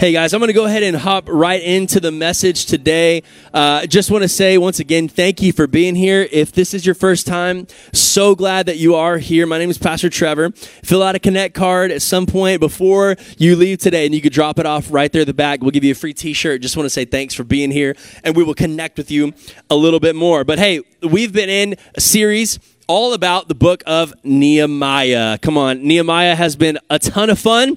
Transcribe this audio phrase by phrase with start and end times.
[0.00, 3.22] Hey guys, I'm going to go ahead and hop right into the message today.
[3.52, 6.26] Uh, just want to say once again, thank you for being here.
[6.32, 9.46] If this is your first time, so glad that you are here.
[9.46, 10.52] My name is Pastor Trevor.
[10.52, 14.32] Fill out a Connect card at some point before you leave today, and you can
[14.32, 15.60] drop it off right there at the back.
[15.60, 16.62] We'll give you a free T-shirt.
[16.62, 17.94] Just want to say thanks for being here,
[18.24, 19.34] and we will connect with you
[19.68, 20.44] a little bit more.
[20.44, 22.58] But hey, we've been in a series
[22.88, 25.36] all about the book of Nehemiah.
[25.36, 27.76] Come on, Nehemiah has been a ton of fun.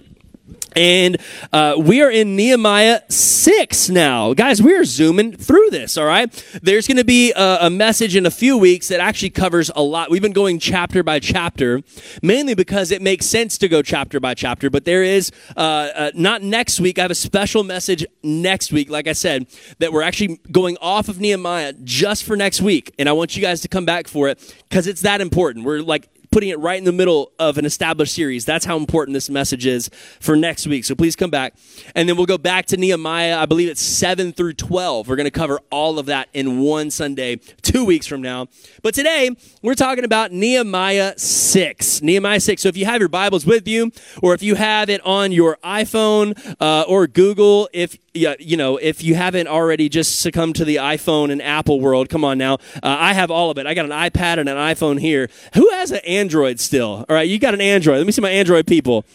[0.76, 1.18] And
[1.52, 4.34] uh, we are in Nehemiah 6 now.
[4.34, 6.32] Guys, we are zooming through this, all right?
[6.62, 9.84] There's going to be a, a, message in a few weeks that actually covers a
[9.84, 10.10] lot.
[10.10, 11.82] We've been going chapter by chapter,
[12.22, 14.70] mainly because it makes sense to go chapter by chapter.
[14.70, 18.90] But there is, uh, uh, not next week, I have a special message next week,
[18.90, 19.48] like I said,
[19.80, 22.94] that we're actually going off of Nehemiah just for next week.
[22.98, 25.66] And I want you guys to come back for it because it's that important.
[25.66, 28.44] We're like putting it right in the middle of an established series.
[28.44, 30.84] That's how important this message is for next week.
[30.84, 31.54] So please come back.
[31.94, 33.38] And then we'll go back to Nehemiah.
[33.38, 35.08] I believe it's 7 through 12.
[35.08, 38.48] We're going to cover all of that in one Sunday, two weeks from now.
[38.82, 39.30] But today,
[39.62, 42.02] we're talking about Nehemiah 6.
[42.02, 42.64] Nehemiah 6.
[42.64, 43.92] So if you have your Bibles with you,
[44.24, 48.78] or if you have it on your iPhone uh, or Google, if yeah, you know,
[48.78, 52.56] if you haven't already just succumbed to the iPhone and Apple world, come on now.
[52.76, 53.66] Uh, I have all of it.
[53.66, 55.30] I got an iPad and an iPhone here.
[55.56, 56.23] Who has an Android
[56.60, 57.06] still?
[57.08, 57.98] All right, you got an Android.
[57.98, 59.06] Let me see my Android people.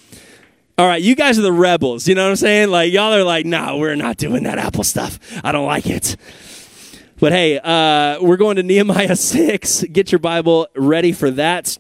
[0.77, 2.07] All right, you guys are the rebels.
[2.07, 2.71] You know what I'm saying?
[2.71, 5.19] Like, y'all are like, nah, we're not doing that Apple stuff.
[5.43, 6.17] I don't like it.
[7.21, 9.85] But hey, uh, we're going to Nehemiah 6.
[9.91, 11.79] Get your Bible ready for that.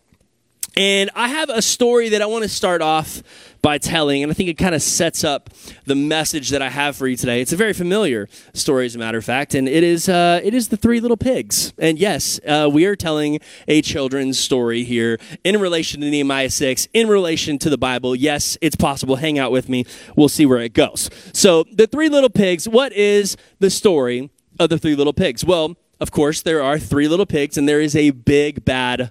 [0.77, 3.23] And I have a story that I want to start off
[3.63, 5.51] by telling, and I think it kind of sets up
[5.87, 7.41] the message that I have for you today.
[7.41, 10.55] It's a very familiar story, as a matter of fact, and it is uh, it
[10.55, 11.73] is the Three Little Pigs.
[11.79, 16.87] And yes, uh, we are telling a children's story here in relation to Nehemiah six,
[16.93, 18.15] in relation to the Bible.
[18.15, 19.17] Yes, it's possible.
[19.17, 19.85] Hang out with me.
[20.15, 21.11] We'll see where it goes.
[21.33, 22.69] So, the Three Little Pigs.
[22.69, 25.45] What is the story of the Three Little Pigs?
[25.45, 29.11] Well, of course, there are three little pigs, and there is a big bad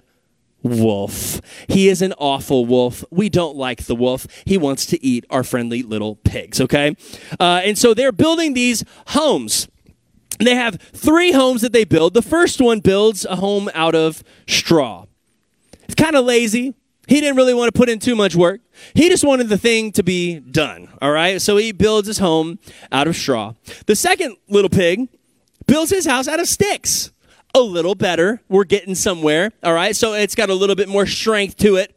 [0.62, 1.40] wolf.
[1.68, 3.04] He is an awful wolf.
[3.10, 4.26] We don't like the wolf.
[4.44, 6.96] He wants to eat our friendly little pigs, okay?
[7.38, 9.68] Uh, and so they're building these homes.
[10.38, 12.14] They have three homes that they build.
[12.14, 15.06] The first one builds a home out of straw.
[15.84, 16.74] It's kind of lazy.
[17.08, 18.60] He didn't really want to put in too much work.
[18.94, 21.40] He just wanted the thing to be done, all right?
[21.40, 22.58] So he builds his home
[22.92, 23.54] out of straw.
[23.86, 25.08] The second little pig
[25.66, 27.10] builds his house out of sticks
[27.58, 28.42] a little better.
[28.48, 29.52] We're getting somewhere.
[29.62, 29.94] All right.
[29.94, 31.94] So it's got a little bit more strength to it.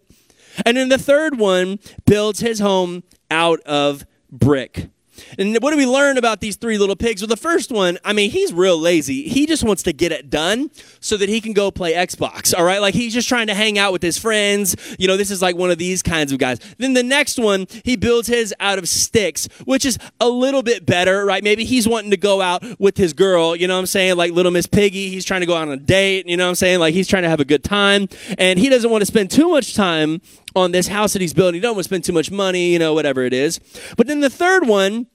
[0.66, 4.90] And then the third one builds his home out of brick.
[5.38, 7.22] And what do we learn about these three little pigs?
[7.22, 9.24] Well, the first one, I mean, he's real lazy.
[9.28, 12.58] He just wants to get it done so that he can go play Xbox.
[12.58, 12.82] All right.
[12.82, 14.76] Like he's just trying to hang out with his friends.
[15.00, 16.60] You know, this is like one of these kinds of guys.
[16.78, 20.86] Then the next one, he builds his out of sticks, which is a little bit
[20.86, 21.44] better, right?
[21.44, 23.56] Maybe he's wanting to go out with his girl.
[23.56, 24.18] You know what I'm saying?
[24.18, 25.10] Like little Miss Piggy.
[25.10, 26.28] He's trying to go out on a date.
[26.28, 26.80] You know what I'm saying?
[26.80, 28.08] Like he's trying to have a good time.
[28.38, 30.22] And he doesn't want to spend too much time
[30.56, 31.56] on this house that he's building.
[31.56, 33.60] He don't want to spend too much money, you know, whatever it is.
[33.98, 35.08] But then the third one,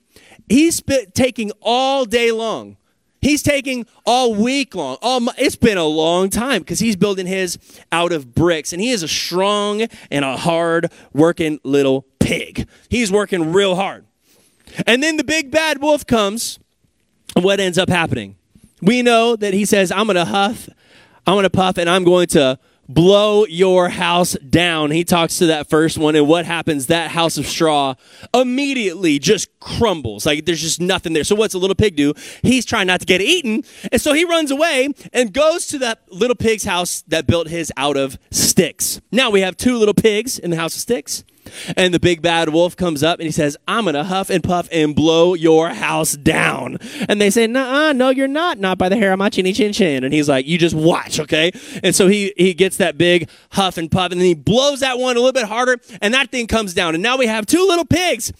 [0.48, 0.82] he's
[1.14, 2.76] taking all day long.
[3.20, 4.98] He's taking all week long.
[5.02, 7.58] All it's been a long time because he's building his
[7.90, 12.68] out of bricks, and he is a strong and a hard working little pig.
[12.88, 14.04] He's working real hard.
[14.86, 16.58] And then the big bad wolf comes.
[17.34, 18.36] What ends up happening?
[18.80, 20.68] We know that he says, I'm going to huff,
[21.26, 22.58] I'm going to puff, and I'm going to
[22.88, 24.90] blow your house down.
[24.90, 26.86] He talks to that first one, and what happens?
[26.86, 27.94] That house of straw
[28.34, 30.26] immediately just crumbles.
[30.26, 31.24] Like there's just nothing there.
[31.24, 32.14] So what's a little pig do?
[32.42, 36.00] He's trying not to get eaten, and so he runs away and goes to that
[36.10, 39.00] little pig's house that built his out of sticks.
[39.10, 41.24] Now we have two little pigs in the house of sticks.
[41.76, 44.42] And the big bad wolf comes up and he says, I'm going to huff and
[44.42, 46.78] puff and blow your house down.
[47.08, 48.58] And they say, Nuh no, you're not.
[48.58, 50.04] Not by the hair of my chinny chin chin.
[50.04, 51.52] And he's like, You just watch, okay?
[51.82, 54.98] And so he, he gets that big huff and puff and then he blows that
[54.98, 56.94] one a little bit harder and that thing comes down.
[56.94, 58.32] And now we have two little pigs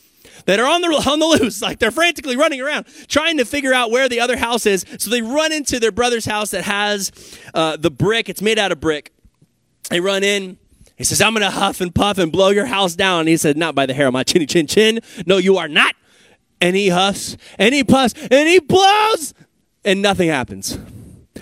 [0.46, 3.72] that are on the on the loose, like they're frantically running around trying to figure
[3.72, 4.84] out where the other house is.
[4.98, 7.12] So they run into their brother's house that has
[7.52, 8.28] uh, the brick.
[8.28, 9.12] It's made out of brick.
[9.90, 10.58] They run in.
[10.96, 13.20] He says, I'm going to huff and puff and blow your house down.
[13.20, 15.00] And he said, Not by the hair of my chinny chin chin.
[15.26, 15.94] No, you are not.
[16.60, 19.34] And he huffs and he puffs and he blows
[19.84, 20.78] and nothing happens.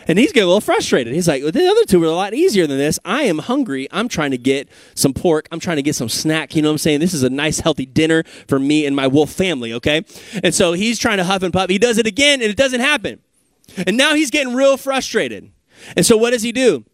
[0.09, 1.15] And he's getting a little frustrated.
[1.15, 2.99] He's like, well, the other two were a lot easier than this.
[3.05, 3.89] I am hungry.
[3.91, 5.49] I'm trying to get some pork.
[5.51, 6.55] I'm trying to get some snack.
[6.55, 7.01] You know what I'm saying?
[7.01, 10.05] This is a nice, healthy dinner for me and my wolf family, okay?
[10.43, 11.71] And so he's trying to huff and puff.
[11.71, 13.21] He does it again, and it doesn't happen.
[13.87, 15.51] And now he's getting real frustrated.
[15.97, 16.85] And so what does he do?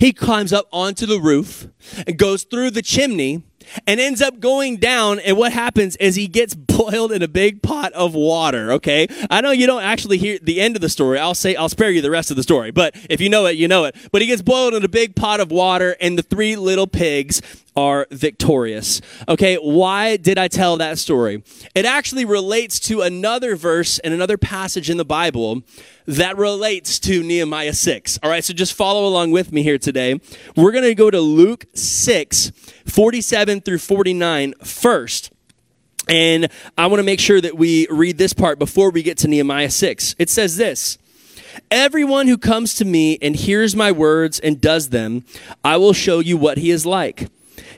[0.00, 1.68] He climbs up onto the roof
[2.06, 3.42] and goes through the chimney
[3.86, 5.18] and ends up going down.
[5.20, 8.72] And what happens is he gets boiled in a big pot of water.
[8.72, 9.06] Okay.
[9.30, 11.18] I know you don't actually hear the end of the story.
[11.18, 13.56] I'll say, I'll spare you the rest of the story, but if you know it,
[13.56, 13.96] you know it.
[14.10, 17.42] But he gets boiled in a big pot of water and the three little pigs
[17.76, 19.00] are victorious.
[19.28, 21.42] Okay, why did I tell that story?
[21.74, 25.62] It actually relates to another verse and another passage in the Bible
[26.06, 28.18] that relates to Nehemiah 6.
[28.22, 30.20] All right, so just follow along with me here today.
[30.56, 32.52] We're going to go to Luke 6,
[32.86, 35.32] 47 through 49 first.
[36.08, 39.28] And I want to make sure that we read this part before we get to
[39.28, 40.16] Nehemiah 6.
[40.18, 40.98] It says this
[41.70, 45.24] Everyone who comes to me and hears my words and does them,
[45.64, 47.28] I will show you what he is like.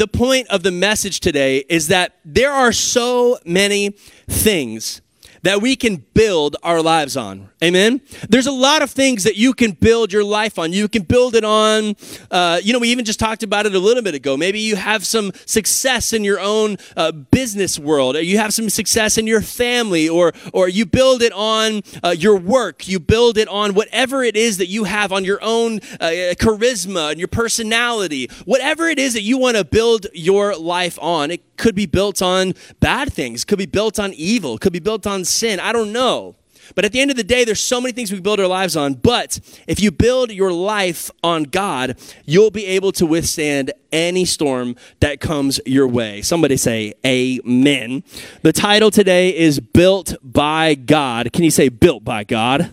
[0.00, 3.90] the point of the message today is that there are so many
[4.30, 5.02] things
[5.42, 7.49] that we can build our lives on.
[7.62, 8.00] Amen.
[8.26, 10.72] There's a lot of things that you can build your life on.
[10.72, 11.94] You can build it on,
[12.30, 14.34] uh, you know, we even just talked about it a little bit ago.
[14.34, 18.70] Maybe you have some success in your own uh, business world, or you have some
[18.70, 22.88] success in your family, or or you build it on uh, your work.
[22.88, 27.10] You build it on whatever it is that you have on your own uh, charisma
[27.10, 28.30] and your personality.
[28.46, 32.22] Whatever it is that you want to build your life on, it could be built
[32.22, 35.60] on bad things, could be built on evil, could be built on sin.
[35.60, 36.36] I don't know.
[36.74, 38.76] But at the end of the day, there's so many things we build our lives
[38.76, 38.94] on.
[38.94, 44.76] But if you build your life on God, you'll be able to withstand any storm
[45.00, 46.22] that comes your way.
[46.22, 48.04] Somebody say amen.
[48.42, 51.32] The title today is Built by God.
[51.32, 52.72] Can you say built by God?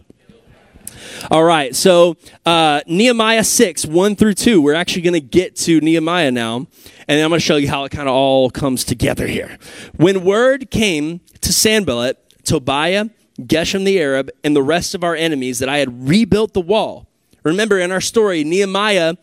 [1.31, 2.15] All right, so
[2.45, 4.61] uh, Nehemiah 6, 1 through 2.
[4.61, 6.67] We're actually going to get to Nehemiah now,
[7.07, 9.57] and I'm going to show you how it kind of all comes together here.
[9.95, 13.09] When word came to Sanballat, Tobiah,
[13.41, 17.07] Geshem the Arab, and the rest of our enemies that I had rebuilt the wall.
[17.43, 19.15] Remember in our story, Nehemiah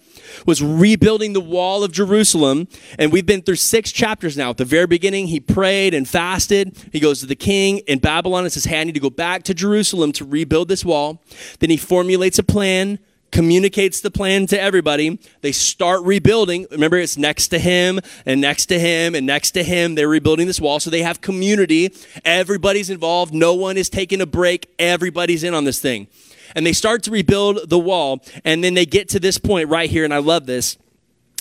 [0.47, 2.69] was rebuilding the wall of Jerusalem,
[2.99, 4.51] and we've been through six chapters now.
[4.51, 6.77] At the very beginning, he prayed and fasted.
[6.91, 9.43] He goes to the king in Babylon and says, Hey, I need to go back
[9.45, 11.23] to Jerusalem to rebuild this wall.
[11.59, 12.99] Then he formulates a plan
[13.35, 15.19] communicates the plan to everybody.
[15.41, 16.69] They start rebuilding.
[16.71, 19.97] Remember, it's next to him and next to him and next to him.
[19.97, 20.79] They're rebuilding this wall.
[20.79, 21.93] So they have community.
[22.25, 23.35] Everybody's involved.
[23.35, 24.73] No one is taking a break.
[24.79, 26.07] Everybody's in on this thing.
[26.55, 28.23] And they start to rebuild the wall.
[28.45, 30.05] And then they get to this point right here.
[30.05, 30.79] And I love this.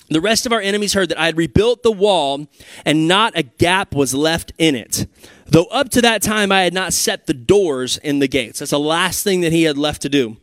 [0.10, 2.48] The rest of our enemies heard that I had rebuilt the wall
[2.86, 5.06] and not a gap was left in it.
[5.46, 8.60] Though up to that time I had not set the doors in the gates.
[8.60, 10.38] That's the last thing that he had left to do.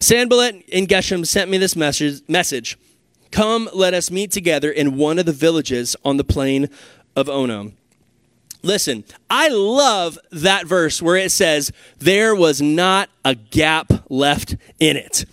[0.00, 2.78] Sanballat and Geshem sent me this message, message.
[3.30, 6.68] Come, let us meet together in one of the villages on the plain
[7.16, 7.72] of Ono.
[8.64, 14.96] Listen, I love that verse where it says, There was not a gap left in
[14.96, 15.24] it.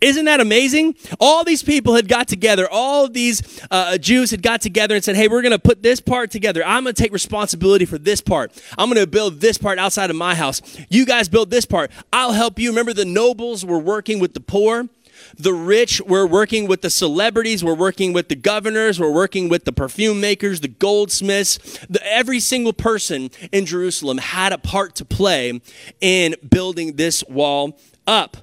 [0.00, 0.94] Isn't that amazing?
[1.18, 5.16] All these people had got together, all these uh, Jews had got together and said,
[5.16, 6.64] Hey, we're going to put this part together.
[6.64, 8.52] I'm going to take responsibility for this part.
[8.78, 10.62] I'm going to build this part outside of my house.
[10.88, 11.90] You guys build this part.
[12.12, 12.70] I'll help you.
[12.70, 14.88] Remember, the nobles were working with the poor.
[15.36, 19.64] The rich, we're working with the celebrities, we're working with the governors, we're working with
[19.64, 21.58] the perfume makers, the goldsmiths.
[21.88, 25.60] The, every single person in Jerusalem had a part to play
[26.00, 28.36] in building this wall up.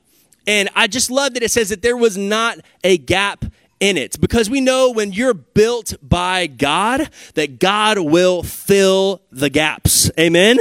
[0.46, 3.46] And I just love that it says that there was not a gap
[3.80, 9.50] in it because we know when you're built by God that God will fill the
[9.50, 10.10] gaps.
[10.18, 10.60] Amen.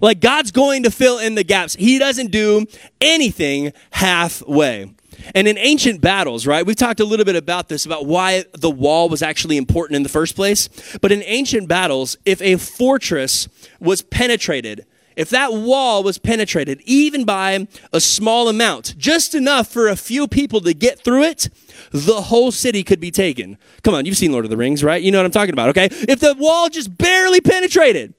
[0.00, 1.74] Like God's going to fill in the gaps.
[1.74, 2.66] He doesn't do
[3.00, 4.94] anything halfway.
[5.34, 8.70] And in ancient battles, right, we've talked a little bit about this, about why the
[8.70, 10.68] wall was actually important in the first place.
[11.00, 13.48] But in ancient battles, if a fortress
[13.80, 19.88] was penetrated, if that wall was penetrated even by a small amount, just enough for
[19.88, 21.48] a few people to get through it,
[21.92, 23.56] the whole city could be taken.
[23.82, 25.02] Come on, you've seen Lord of the Rings, right?
[25.02, 25.88] You know what I'm talking about, okay?
[25.90, 28.14] If the wall just barely penetrated,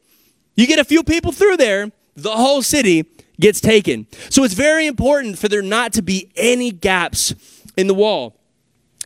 [0.55, 3.03] you get a few people through there, the whole city
[3.39, 4.07] gets taken.
[4.29, 7.33] So it's very important for there not to be any gaps
[7.77, 8.39] in the wall.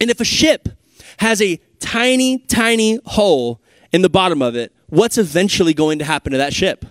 [0.02, 0.70] And if a ship
[1.18, 6.32] has a tiny, tiny hole in the bottom of it, what's eventually going to happen
[6.32, 6.86] to that ship?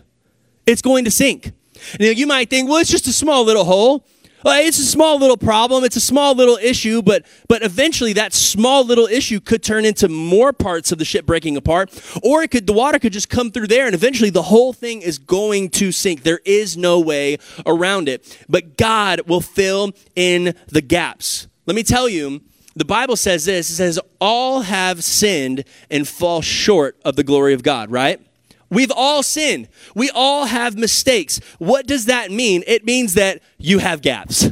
[0.66, 1.52] It's going to sink.
[1.98, 4.04] Now, you might think, well, it's just a small little hole.
[4.44, 8.32] Well, it's a small little problem, it's a small little issue, but but eventually that
[8.32, 11.90] small little issue could turn into more parts of the ship breaking apart,
[12.22, 15.02] or it could the water could just come through there and eventually the whole thing
[15.02, 16.22] is going to sink.
[16.22, 18.38] There is no way around it.
[18.48, 21.48] But God will fill in the gaps.
[21.66, 22.42] Let me tell you,
[22.76, 27.54] the Bible says this, it says all have sinned and fall short of the glory
[27.54, 28.20] of God, right?
[28.70, 29.68] We've all sinned.
[29.94, 31.40] We all have mistakes.
[31.58, 32.64] What does that mean?
[32.66, 34.50] It means that you have gaps.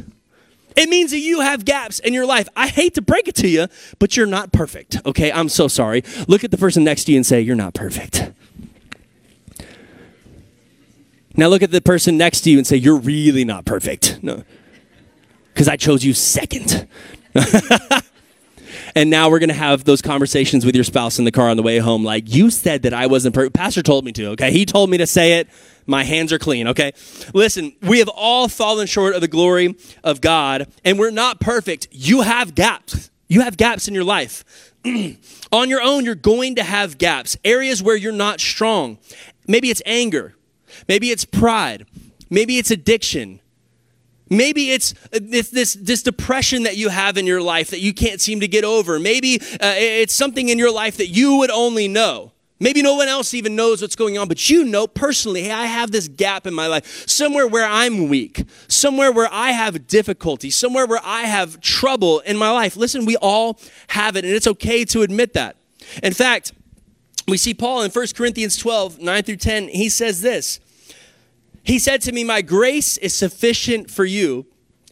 [0.75, 2.47] It means that you have gaps in your life.
[2.55, 4.97] I hate to break it to you, but you're not perfect.
[5.05, 6.03] Okay, I'm so sorry.
[6.27, 8.31] Look at the person next to you and say, You're not perfect.
[11.35, 14.19] Now look at the person next to you and say, You're really not perfect.
[14.21, 14.43] No,
[15.53, 16.87] because I chose you second.
[18.97, 21.55] And now we're going to have those conversations with your spouse in the car on
[21.55, 22.03] the way home.
[22.03, 23.53] Like, you said that I wasn't perfect.
[23.53, 24.49] Pastor told me to, okay?
[24.49, 25.47] He told me to say it.
[25.85, 26.93] My hands are clean, okay?
[27.31, 31.89] Listen, we have all fallen short of the glory of God, and we're not perfect.
[31.91, 33.11] You have gaps.
[33.27, 34.73] You have gaps in your life.
[35.51, 38.97] on your own, you're going to have gaps, areas where you're not strong.
[39.47, 40.33] Maybe it's anger,
[40.87, 41.85] maybe it's pride,
[42.31, 43.41] maybe it's addiction.
[44.29, 48.19] Maybe it's, it's this, this depression that you have in your life that you can't
[48.19, 48.99] seem to get over.
[48.99, 52.31] Maybe uh, it's something in your life that you would only know.
[52.59, 55.65] Maybe no one else even knows what's going on, but you know personally, hey, I
[55.65, 60.49] have this gap in my life, somewhere where I'm weak, somewhere where I have difficulty,
[60.49, 62.75] somewhere where I have trouble in my life.
[62.75, 65.55] Listen, we all have it, and it's okay to admit that.
[66.01, 66.51] In fact,
[67.27, 70.59] we see Paul in 1 Corinthians 12, 9 through 10, he says this
[71.67, 74.45] he said to me, My grace is sufficient for you,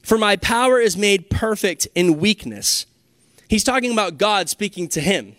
[0.03, 2.85] for my power is made perfect in weakness.
[3.47, 5.37] He's talking about God speaking to him.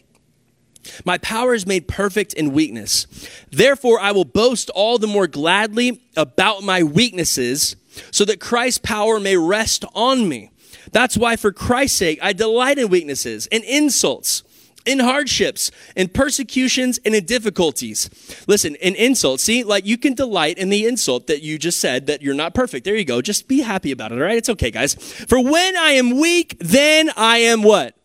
[1.05, 3.07] My power is made perfect in weakness.
[3.51, 7.77] Therefore, I will boast all the more gladly about my weaknesses,
[8.11, 10.51] so that Christ's power may rest on me.
[10.93, 14.43] That's why, for Christ's sake, I delight in weaknesses and insults
[14.87, 18.09] in hardships, in persecutions, and in difficulties.
[18.47, 22.07] Listen, in insults, see, like you can delight in the insult that you just said
[22.07, 22.85] that you're not perfect.
[22.85, 23.21] There you go.
[23.21, 24.39] Just be happy about it, all right?
[24.39, 24.95] It's okay, guys.
[24.95, 27.97] For when I am weak, then I am what?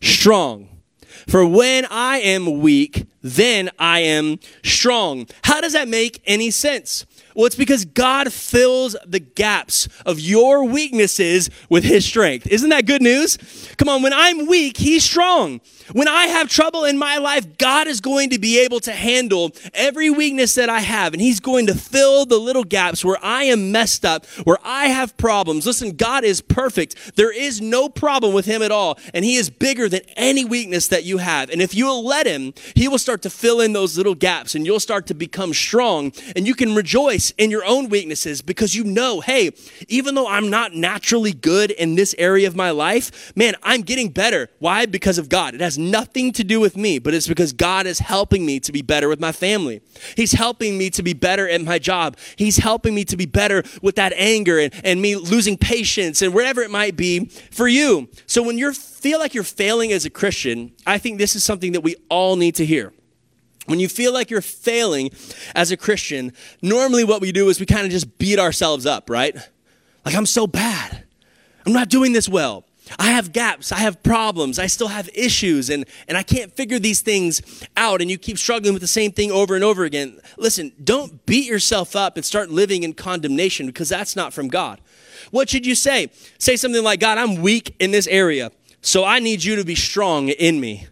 [0.00, 0.68] Strong.
[1.28, 5.26] For when I am weak, then I am strong.
[5.44, 7.04] How does that make any sense?
[7.34, 12.46] Well, it's because God fills the gaps of your weaknesses with His strength.
[12.46, 13.38] Isn't that good news?
[13.76, 15.60] Come on, when I'm weak, He's strong.
[15.92, 19.52] When I have trouble in my life, God is going to be able to handle
[19.74, 23.44] every weakness that I have, and He's going to fill the little gaps where I
[23.44, 25.66] am messed up, where I have problems.
[25.66, 27.16] Listen, God is perfect.
[27.16, 30.88] There is no problem with Him at all, and He is bigger than any weakness
[30.88, 31.50] that you have.
[31.50, 34.64] And if you'll let Him, He will start to fill in those little gaps, and
[34.66, 38.84] you'll start to become strong, and you can rejoice in your own weaknesses because you
[38.84, 39.50] know, hey,
[39.88, 44.08] even though I'm not naturally good in this area of my life, man, I'm getting
[44.08, 44.48] better.
[44.58, 44.86] Why?
[44.86, 45.54] Because of God.
[45.54, 48.72] It has nothing to do with me, but it's because God is helping me to
[48.72, 49.82] be better with my family.
[50.16, 52.16] He's helping me to be better at my job.
[52.36, 56.32] He's helping me to be better with that anger and, and me losing patience and
[56.32, 58.08] whatever it might be for you.
[58.26, 61.72] So when you feel like you're failing as a Christian, I think this is something
[61.72, 62.92] that we all need to hear.
[63.70, 65.12] When you feel like you're failing
[65.54, 69.08] as a Christian, normally what we do is we kind of just beat ourselves up,
[69.08, 69.36] right?
[70.04, 71.04] Like, I'm so bad.
[71.64, 72.64] I'm not doing this well.
[72.98, 76.80] I have gaps, I have problems, I still have issues, and, and I can't figure
[76.80, 80.18] these things out, and you keep struggling with the same thing over and over again.
[80.36, 84.80] Listen, don't beat yourself up and start living in condemnation because that's not from God.
[85.30, 86.10] What should you say?
[86.38, 88.50] Say something like, God, I'm weak in this area,
[88.80, 90.88] so I need you to be strong in me.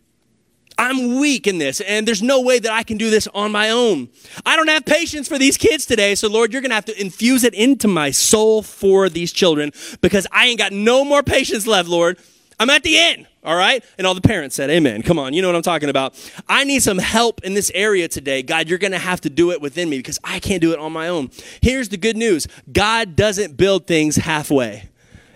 [0.79, 3.71] I'm weak in this, and there's no way that I can do this on my
[3.71, 4.09] own.
[4.47, 7.43] I don't have patience for these kids today, so Lord, you're gonna have to infuse
[7.43, 11.89] it into my soul for these children because I ain't got no more patience left,
[11.89, 12.19] Lord.
[12.61, 13.85] I'm at the end, all right?
[13.99, 15.03] And all the parents said, Amen.
[15.03, 16.15] Come on, you know what I'm talking about.
[16.49, 18.43] I need some help in this area today.
[18.43, 20.93] God, you're gonna have to do it within me because I can't do it on
[20.93, 21.31] my own.
[21.61, 24.89] Here's the good news God doesn't build things halfway.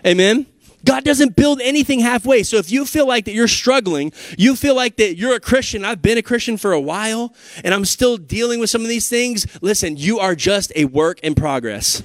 [0.05, 0.45] Amen?
[0.85, 2.43] God doesn't build anything halfway.
[2.43, 5.85] So if you feel like that you're struggling, you feel like that you're a Christian,
[5.85, 9.09] I've been a Christian for a while, and I'm still dealing with some of these
[9.09, 12.03] things, listen, you are just a work in progress.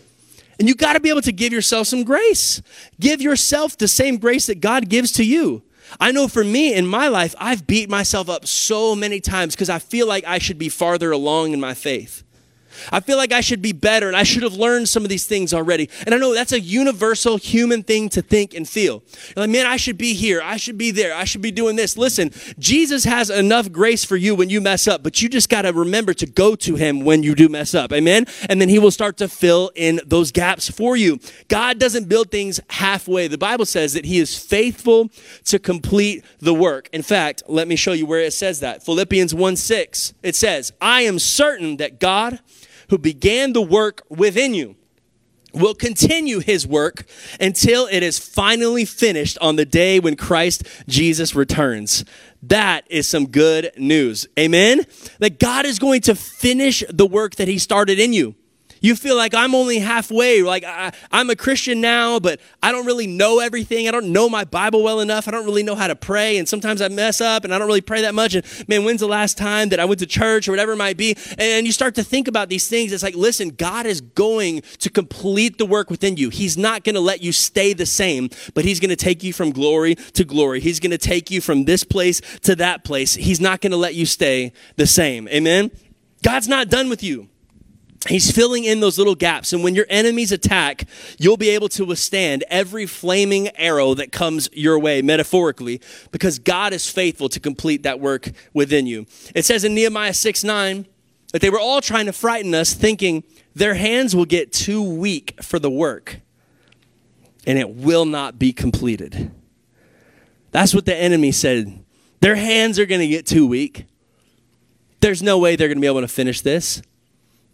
[0.58, 2.62] And you got to be able to give yourself some grace.
[2.99, 5.62] Give yourself the same grace that God gives to you.
[6.00, 9.70] I know for me in my life, I've beat myself up so many times because
[9.70, 12.25] I feel like I should be farther along in my faith.
[12.92, 15.26] I feel like I should be better and I should have learned some of these
[15.26, 15.88] things already.
[16.06, 19.02] And I know that's a universal human thing to think and feel.
[19.35, 20.40] You're like, man, I should be here.
[20.42, 21.14] I should be there.
[21.14, 21.97] I should be doing this.
[21.97, 25.62] Listen, Jesus has enough grace for you when you mess up, but you just got
[25.62, 27.92] to remember to go to him when you do mess up.
[27.92, 28.26] Amen.
[28.49, 31.18] And then he will start to fill in those gaps for you.
[31.49, 33.28] God doesn't build things halfway.
[33.28, 35.11] The Bible says that he is faithful
[35.44, 36.88] to complete the work.
[36.92, 38.85] In fact, let me show you where it says that.
[38.85, 42.40] Philippians 1 6, it says, I am certain that God,
[42.88, 44.76] who began the work within you,
[45.54, 47.04] will continue his work
[47.40, 52.04] until it is finally finished on the day when Christ Jesus returns.
[52.42, 54.26] That is some good news.
[54.38, 54.85] Amen?
[55.18, 58.35] That God is going to finish the work that he started in you.
[58.80, 62.87] You feel like I'm only halfway, like I, am a Christian now, but I don't
[62.87, 63.88] really know everything.
[63.88, 65.28] I don't know my Bible well enough.
[65.28, 66.38] I don't really know how to pray.
[66.38, 68.35] And sometimes I mess up and I don't really pray that much.
[68.35, 70.97] And man, when's the last time that I went to church or whatever it might
[70.97, 71.16] be?
[71.38, 72.92] And you start to think about these things.
[72.92, 76.30] It's like, listen, God is going to complete the work within you.
[76.30, 79.32] He's not going to let you stay the same, but He's going to take you
[79.32, 80.61] from glory to glory.
[80.61, 83.14] He's going to take you from this place to that place.
[83.14, 85.28] He's not going to let you stay the same.
[85.28, 85.70] Amen?
[86.23, 87.28] God's not done with you.
[88.07, 89.52] He's filling in those little gaps.
[89.52, 90.85] And when your enemies attack,
[91.19, 95.81] you'll be able to withstand every flaming arrow that comes your way, metaphorically,
[96.12, 99.07] because God is faithful to complete that work within you.
[99.35, 100.87] It says in Nehemiah 6 9
[101.33, 103.25] that they were all trying to frighten us, thinking
[103.55, 106.21] their hands will get too weak for the work
[107.47, 109.31] and it will not be completed.
[110.50, 111.85] That's what the enemy said.
[112.21, 113.87] Their hands are going to get too weak.
[115.00, 116.83] There's no way they're going to be able to finish this.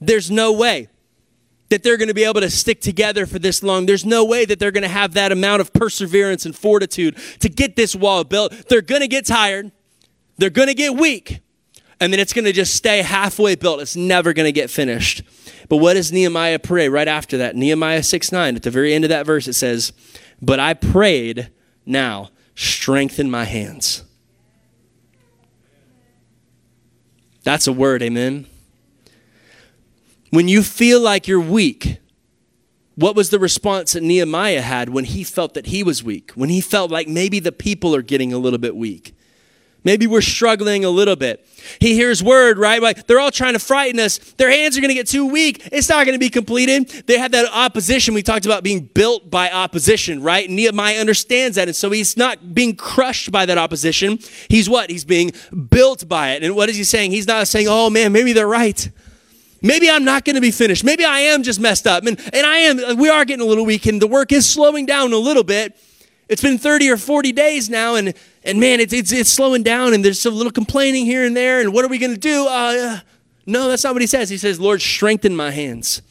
[0.06, 0.88] There's no way
[1.70, 3.87] that they're going to be able to stick together for this long.
[3.87, 7.49] There's no way that they're going to have that amount of perseverance and fortitude to
[7.49, 8.52] get this wall built.
[8.68, 9.73] They're going to get tired.
[10.37, 11.40] They're going to get weak.
[12.00, 13.80] And then it's going to just stay halfway built.
[13.80, 15.23] It's never going to get finished.
[15.68, 17.56] But what does Nehemiah pray right after that?
[17.56, 19.92] Nehemiah 6 9, at the very end of that verse, it says,
[20.42, 21.50] But I prayed,
[21.87, 24.04] now strengthen my hands.
[27.42, 28.46] That's a word, amen.
[30.35, 31.99] When you feel like you're weak,
[32.97, 36.33] what was the response that Nehemiah had when he felt that he was weak?
[36.33, 39.14] When he felt like maybe the people are getting a little bit weak?
[39.85, 41.47] Maybe we're struggling a little bit.
[41.79, 42.83] He hears word, right?
[42.83, 44.19] Like they're all trying to frighten us.
[44.19, 45.69] Their hands are going to get too weak.
[45.71, 46.88] It's not going to be completed.
[47.07, 48.12] They have that opposition.
[48.12, 50.50] We talked about being built by opposition, right?
[50.50, 51.69] Nehemiah understands that.
[51.69, 54.19] And so he's not being crushed by that opposition.
[54.49, 54.91] He's what?
[54.91, 55.30] He's being
[55.71, 56.43] built by it.
[56.43, 57.13] And what is he saying?
[57.13, 58.91] He's not saying, oh man, maybe they're right.
[59.65, 60.85] Maybe I'm not going to be finished.
[60.85, 62.05] Maybe I am just messed up.
[62.05, 64.85] And, and I am, we are getting a little weak and the work is slowing
[64.85, 65.75] down a little bit.
[66.29, 68.13] It's been 30 or 40 days now and,
[68.45, 71.63] and man, it's, it's, it's slowing down and there's a little complaining here and there.
[71.63, 72.47] And what are we going to do?
[72.47, 73.00] Uh,
[73.47, 74.29] no, that's not what he says.
[74.29, 76.03] He says, Lord, strengthen my hands.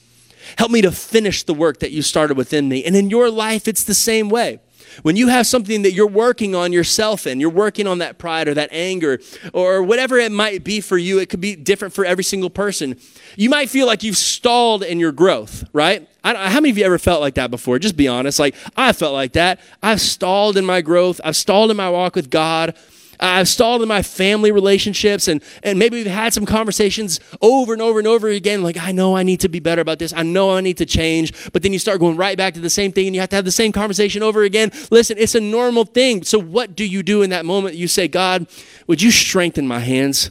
[0.58, 2.84] Help me to finish the work that you started within me.
[2.84, 4.62] And in your life, it's the same way.
[5.01, 8.47] When you have something that you're working on yourself in, you're working on that pride
[8.47, 9.19] or that anger
[9.53, 12.97] or whatever it might be for you, it could be different for every single person.
[13.36, 16.08] You might feel like you've stalled in your growth, right?
[16.23, 17.79] how many of you ever felt like that before?
[17.79, 18.39] Just be honest.
[18.39, 19.60] Like, I felt like that.
[19.82, 22.75] I've stalled in my growth, I've stalled in my walk with God.
[23.23, 27.81] I've stalled in my family relationships and, and maybe we've had some conversations over and
[27.81, 30.12] over and over again, like, I know I need to be better about this.
[30.13, 31.51] I know I need to change.
[31.53, 33.38] But then you start going right back to the same thing and you have to
[33.38, 34.71] have the same conversation over again.
[34.91, 36.23] Listen, it's a normal thing.
[36.23, 37.75] So what do you do in that moment?
[37.75, 38.47] You say, God,
[38.88, 40.29] would you strengthen my hands?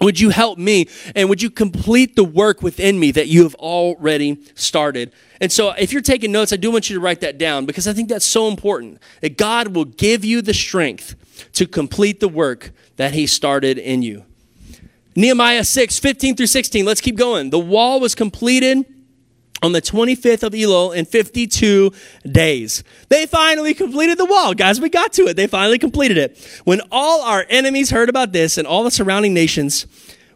[0.00, 0.88] Would you help me?
[1.14, 5.12] And would you complete the work within me that you have already started?
[5.40, 7.86] And so, if you're taking notes, I do want you to write that down because
[7.86, 11.14] I think that's so important that God will give you the strength
[11.52, 14.24] to complete the work that he started in you.
[15.14, 16.84] Nehemiah 6, 15 through 16.
[16.84, 17.50] Let's keep going.
[17.50, 18.86] The wall was completed
[19.62, 21.92] on the 25th of Elul in 52
[22.30, 22.82] days.
[23.08, 24.54] They finally completed the wall.
[24.54, 25.34] Guys, we got to it.
[25.34, 26.60] They finally completed it.
[26.64, 29.86] When all our enemies heard about this and all the surrounding nations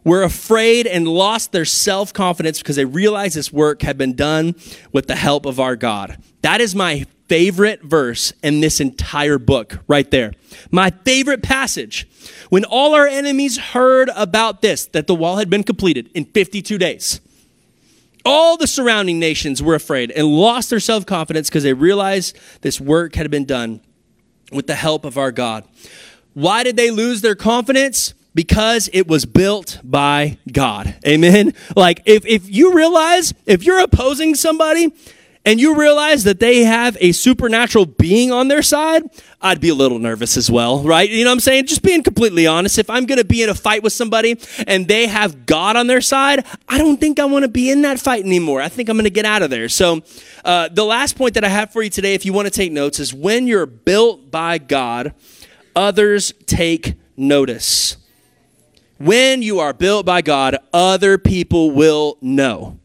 [0.03, 4.55] were afraid and lost their self confidence because they realized this work had been done
[4.93, 6.17] with the help of our God.
[6.41, 10.33] That is my favorite verse in this entire book right there.
[10.71, 12.07] My favorite passage.
[12.49, 16.77] When all our enemies heard about this, that the wall had been completed in 52
[16.77, 17.21] days,
[18.25, 22.79] all the surrounding nations were afraid and lost their self confidence because they realized this
[22.79, 23.81] work had been done
[24.51, 25.63] with the help of our God.
[26.33, 28.13] Why did they lose their confidence?
[28.35, 30.95] Because it was built by God.
[31.07, 31.53] Amen.
[31.75, 34.93] Like if, if you realize if you're opposing somebody
[35.47, 39.03] and you realize that they have a supernatural being on their side,
[39.41, 41.09] I'd be a little nervous as well, right?
[41.09, 41.67] You know what I'm saying?
[41.67, 42.77] Just being completely honest.
[42.77, 45.87] If I'm going to be in a fight with somebody and they have God on
[45.87, 48.61] their side, I don't think I want to be in that fight anymore.
[48.61, 49.69] I think I'm going to get out of there.
[49.69, 50.01] So,
[50.43, 52.73] uh, the last point that I have for you today, if you want to take
[52.73, 55.13] notes, is when you're built by God,
[55.77, 57.95] others take notice.
[58.97, 62.79] When you are built by God, other people will know.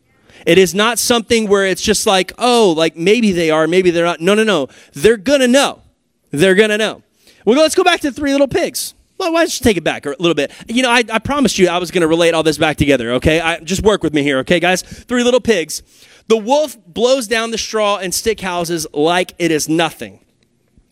[0.46, 4.04] It is not something where it's just like, oh, like maybe they are, maybe they're
[4.04, 4.20] not.
[4.20, 4.68] No, no, no.
[4.92, 5.82] They're gonna know.
[6.30, 7.02] They're gonna know.
[7.44, 8.94] Well, let's go back to Three Little Pigs.
[9.18, 10.50] Well, why don't you take it back a little bit?
[10.66, 13.12] You know, I, I promised you I was going to relate all this back together,
[13.12, 13.40] okay?
[13.40, 14.82] I, just work with me here, okay, guys?
[14.82, 15.82] Three Little Pigs.
[16.26, 20.24] The wolf blows down the straw and stick houses like it is nothing.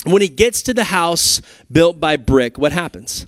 [0.05, 3.27] When he gets to the house built by brick, what happens?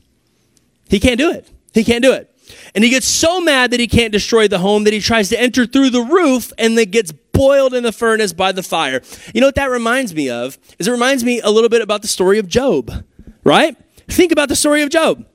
[0.88, 1.48] He can't do it.
[1.74, 2.31] He can't do it.
[2.74, 5.40] And he gets so mad that he can't destroy the home that he tries to
[5.40, 9.02] enter through the roof and then gets boiled in the furnace by the fire.
[9.34, 10.58] You know what that reminds me of?
[10.78, 13.04] Is it reminds me a little bit about the story of Job,
[13.44, 13.76] right?
[14.08, 15.26] Think about the story of Job.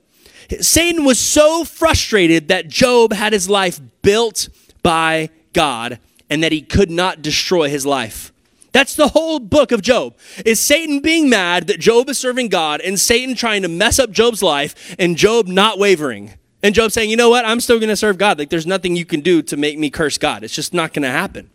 [0.60, 4.48] Satan was so frustrated that Job had his life built
[4.82, 5.98] by God
[6.30, 8.32] and that he could not destroy his life.
[8.72, 10.14] That's the whole book of Job.
[10.44, 14.10] Is Satan being mad that Job is serving God and Satan trying to mess up
[14.10, 16.34] Job's life and Job not wavering?
[16.62, 17.44] And Job saying, you know what?
[17.44, 18.38] I'm still going to serve God.
[18.38, 20.42] Like there's nothing you can do to make me curse God.
[20.42, 21.50] It's just not going to happen.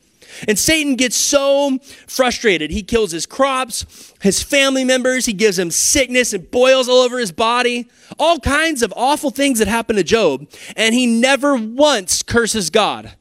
[0.48, 2.72] And Satan gets so frustrated.
[2.72, 5.26] He kills his crops, his family members.
[5.26, 7.90] He gives him sickness and boils all over his body.
[8.18, 10.48] All kinds of awful things that happen to Job.
[10.76, 13.14] And he never once curses God.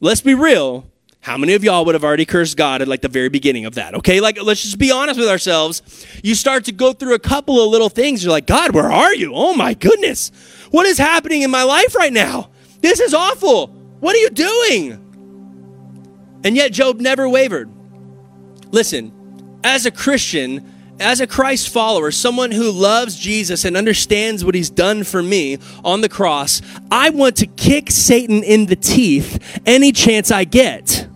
[0.00, 0.86] Let's be real.
[1.20, 3.74] How many of y'all would have already cursed God at like the very beginning of
[3.74, 3.96] that?
[3.96, 6.06] Okay, like let's just be honest with ourselves.
[6.22, 8.22] You start to go through a couple of little things.
[8.22, 9.32] You're like, God, where are you?
[9.34, 10.30] Oh my goodness.
[10.70, 12.50] What is happening in my life right now?
[12.80, 13.68] This is awful.
[14.00, 15.02] What are you doing?
[16.44, 17.70] And yet Job never wavered.
[18.70, 19.12] Listen,
[19.64, 24.70] as a Christian, as a Christ follower, someone who loves Jesus and understands what he's
[24.70, 29.92] done for me on the cross, I want to kick Satan in the teeth any
[29.92, 31.08] chance I get.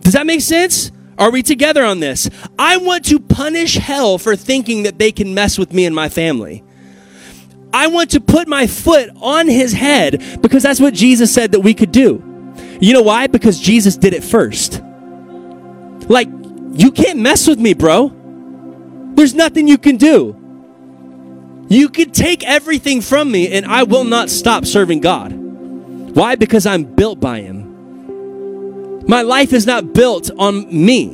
[0.00, 0.92] Does that make sense?
[1.18, 2.28] Are we together on this?
[2.58, 6.08] I want to punish hell for thinking that they can mess with me and my
[6.08, 6.62] family.
[7.76, 11.60] I want to put my foot on his head because that's what Jesus said that
[11.60, 12.54] we could do.
[12.80, 13.26] You know why?
[13.26, 14.80] Because Jesus did it first.
[16.08, 16.26] Like,
[16.72, 18.12] you can't mess with me, bro.
[19.14, 20.34] There's nothing you can do.
[21.68, 25.32] You could take everything from me and I will not stop serving God.
[25.34, 26.34] Why?
[26.34, 29.04] Because I'm built by Him.
[29.06, 31.08] My life is not built on me.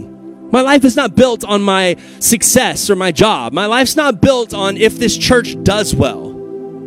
[0.53, 3.53] My life is not built on my success or my job.
[3.53, 6.32] My life's not built on if this church does well.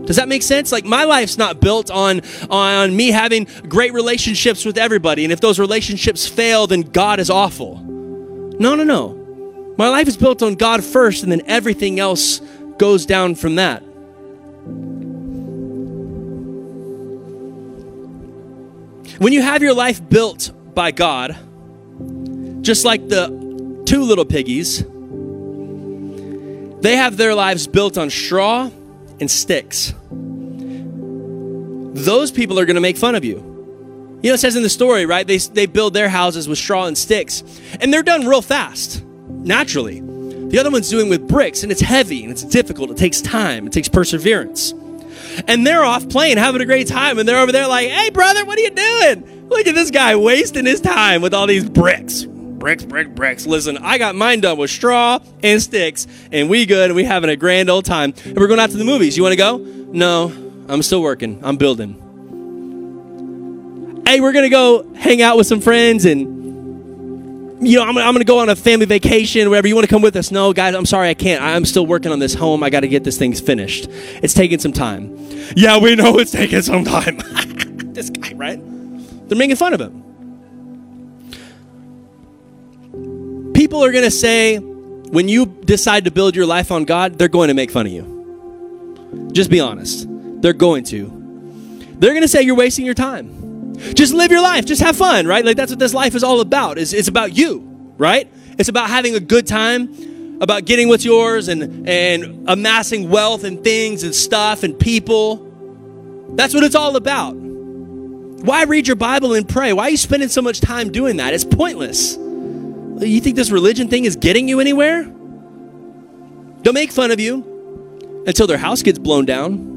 [0.06, 0.72] Does that make sense?
[0.72, 5.42] Like my life's not built on on me having great relationships with everybody and if
[5.42, 7.80] those relationships fail then God is awful.
[7.80, 9.74] No, no, no.
[9.78, 12.40] My life is built on God first and then everything else
[12.78, 13.82] goes down from that.
[19.18, 21.38] When you have your life built by God,
[22.62, 23.28] just like the
[23.86, 24.84] two little piggies,
[26.82, 28.70] they have their lives built on straw
[29.20, 29.94] and sticks.
[31.96, 33.54] Those people are going to make fun of you.
[34.22, 35.26] You know, it says in the story, right?
[35.26, 37.44] They, they build their houses with straw and sticks,
[37.80, 40.02] and they're done real fast, naturally.
[40.02, 42.92] The other one's doing with bricks, and it's heavy and it's difficult.
[42.92, 44.74] It takes time, it takes perseverance.
[45.48, 48.46] And they're off playing, having a great time, and they're over there like, hey, brother,
[48.46, 49.48] what are you doing?
[49.50, 52.26] Look at this guy wasting his time with all these bricks.
[52.66, 53.46] Bricks, brick, bricks.
[53.46, 57.30] Listen, I got mine done with straw and sticks, and we good, and we having
[57.30, 58.12] a grand old time.
[58.26, 59.16] And we're going out to the movies.
[59.16, 59.58] You want to go?
[59.58, 60.34] No,
[60.68, 61.42] I'm still working.
[61.46, 61.94] I'm building.
[64.08, 66.34] Hey, we're gonna go hang out with some friends and
[67.62, 69.68] you know, I'm, I'm going to go on a family vacation, whatever.
[69.68, 70.32] You want to come with us?
[70.32, 71.44] No, guys, I'm sorry, I can't.
[71.44, 72.64] I'm still working on this home.
[72.64, 73.88] I got to get this thing finished.
[74.22, 75.16] It's taking some time.
[75.56, 77.18] Yeah, we know it's taking some time.
[77.94, 78.60] this guy, right?
[79.30, 80.05] They're making fun of him.
[83.76, 87.28] People are going to say, when you decide to build your life on God, they're
[87.28, 89.30] going to make fun of you.
[89.34, 90.08] Just be honest.
[90.42, 91.08] They're going to.
[92.00, 93.76] They're going to say you're wasting your time.
[93.94, 94.66] Just live your life.
[94.66, 95.44] Just have fun, right?
[95.44, 96.78] Like that's what this life is all about.
[96.78, 98.32] Is it's about you, right?
[98.58, 103.62] It's about having a good time, about getting what's yours and and amassing wealth and
[103.62, 106.30] things and stuff and people.
[106.30, 107.36] That's what it's all about.
[107.36, 109.74] Why read your Bible and pray?
[109.74, 111.34] Why are you spending so much time doing that?
[111.34, 112.18] It's pointless.
[113.00, 115.04] You think this religion thing is getting you anywhere?
[116.62, 119.74] They'll make fun of you until their house gets blown down.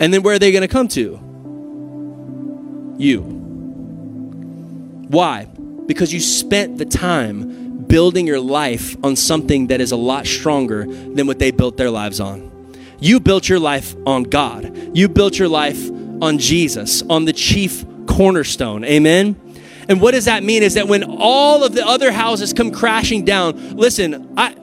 [0.00, 1.18] And then where are they going to come to?
[2.98, 3.20] You.
[5.08, 5.48] Why?
[5.88, 10.84] because you spent the time building your life on something that is a lot stronger
[10.84, 12.76] than what they built their lives on.
[13.00, 14.96] You built your life on God.
[14.96, 18.84] You built your life on Jesus, on the chief cornerstone.
[18.84, 19.47] Amen.
[19.88, 23.24] And what does that mean is that when all of the other houses come crashing
[23.24, 24.54] down, listen, I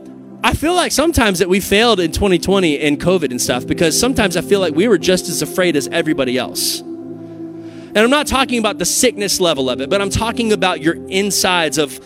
[0.44, 4.38] I feel like sometimes that we failed in 2020 and COVID and stuff because sometimes
[4.38, 6.82] I feel like we were just as afraid as everybody else.
[6.82, 10.94] And I'm not talking about the sickness level of it, but I'm talking about your
[11.08, 12.00] insides of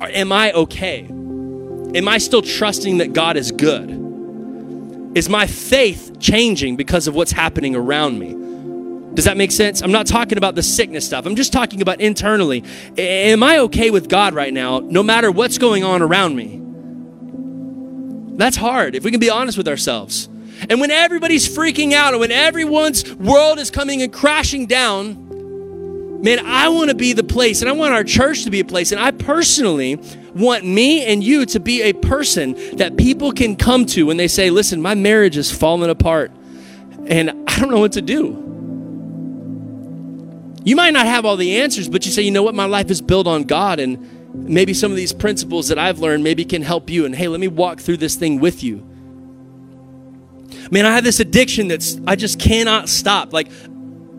[0.00, 1.02] am I okay?
[1.02, 3.90] Am I still trusting that God is good?
[5.14, 8.45] Is my faith changing because of what's happening around me?
[9.16, 9.82] Does that make sense?
[9.82, 11.24] I'm not talking about the sickness stuff.
[11.24, 12.62] I'm just talking about internally.
[12.98, 16.60] Am I okay with God right now, no matter what's going on around me?
[18.36, 20.28] That's hard if we can be honest with ourselves.
[20.68, 26.44] And when everybody's freaking out and when everyone's world is coming and crashing down, man,
[26.44, 28.92] I want to be the place and I want our church to be a place.
[28.92, 29.98] And I personally
[30.34, 34.28] want me and you to be a person that people can come to when they
[34.28, 36.30] say, listen, my marriage is falling apart
[37.06, 38.42] and I don't know what to do.
[40.66, 42.56] You might not have all the answers, but you say, you know what?
[42.56, 46.24] My life is built on God, and maybe some of these principles that I've learned
[46.24, 47.06] maybe can help you.
[47.06, 48.78] And hey, let me walk through this thing with you.
[50.72, 53.32] Man, I have this addiction that's, I just cannot stop.
[53.32, 53.46] Like,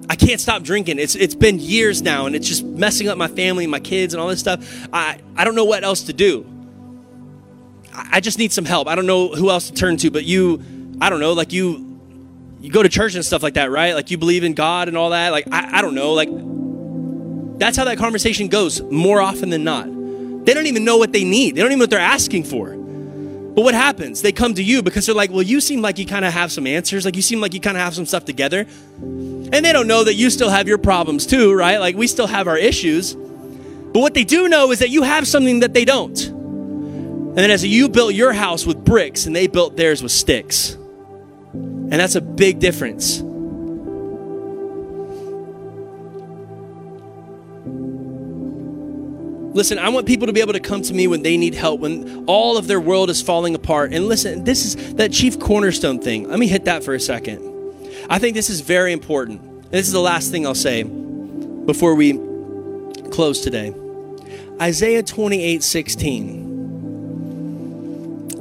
[0.09, 0.99] I can't stop drinking.
[0.99, 4.13] It's it's been years now, and it's just messing up my family, and my kids,
[4.13, 4.87] and all this stuff.
[4.93, 6.45] I I don't know what else to do.
[7.93, 8.87] I just need some help.
[8.87, 10.63] I don't know who else to turn to, but you,
[11.01, 11.86] I don't know, like you
[12.59, 13.93] you go to church and stuff like that, right?
[13.93, 15.31] Like you believe in God and all that.
[15.31, 16.13] Like, I, I don't know.
[16.13, 16.29] Like,
[17.59, 19.85] that's how that conversation goes more often than not.
[20.45, 22.75] They don't even know what they need, they don't even know what they're asking for.
[22.75, 24.21] But what happens?
[24.21, 26.51] They come to you because they're like, well, you seem like you kind of have
[26.51, 27.05] some answers.
[27.05, 28.67] Like, you seem like you kind of have some stuff together.
[28.99, 31.79] And they don't know that you still have your problems too, right?
[31.79, 33.15] Like, we still have our issues.
[33.15, 36.19] But what they do know is that you have something that they don't.
[36.19, 40.77] And then as you built your house with bricks and they built theirs with sticks.
[41.89, 43.21] And that's a big difference.
[49.57, 51.79] Listen, I want people to be able to come to me when they need help,
[51.79, 53.91] when all of their world is falling apart.
[53.91, 56.29] And listen, this is that chief cornerstone thing.
[56.29, 57.41] Let me hit that for a second.
[58.09, 59.71] I think this is very important.
[59.71, 62.13] This is the last thing I'll say before we
[63.09, 63.73] close today.
[64.61, 66.46] Isaiah 28 16.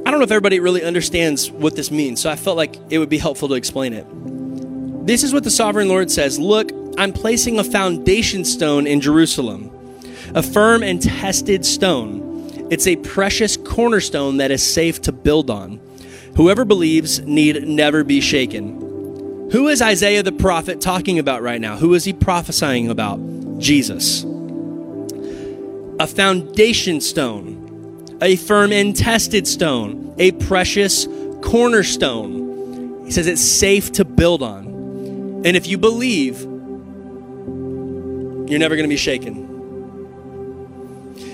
[0.07, 2.97] I don't know if everybody really understands what this means, so I felt like it
[2.97, 4.05] would be helpful to explain it.
[5.05, 9.69] This is what the sovereign Lord says Look, I'm placing a foundation stone in Jerusalem,
[10.33, 12.69] a firm and tested stone.
[12.71, 15.81] It's a precious cornerstone that is safe to build on.
[16.37, 19.49] Whoever believes need never be shaken.
[19.51, 21.75] Who is Isaiah the prophet talking about right now?
[21.75, 23.19] Who is he prophesying about?
[23.59, 24.23] Jesus.
[25.99, 27.56] A foundation stone
[28.21, 31.07] a firm and tested stone, a precious
[31.41, 33.05] cornerstone.
[33.05, 34.67] He says it's safe to build on.
[35.45, 36.41] And if you believe,
[38.49, 39.45] you're never going to be shaken.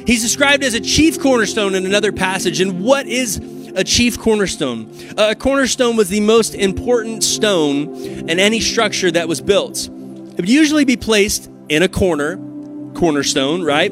[0.05, 2.59] He's described as a chief cornerstone in another passage.
[2.59, 3.37] And what is
[3.75, 4.93] a chief cornerstone?
[5.17, 9.87] A cornerstone was the most important stone in any structure that was built.
[9.87, 12.37] It would usually be placed in a corner,
[12.95, 13.91] cornerstone, right?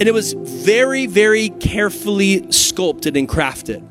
[0.00, 3.86] And it was very, very carefully sculpted and crafted.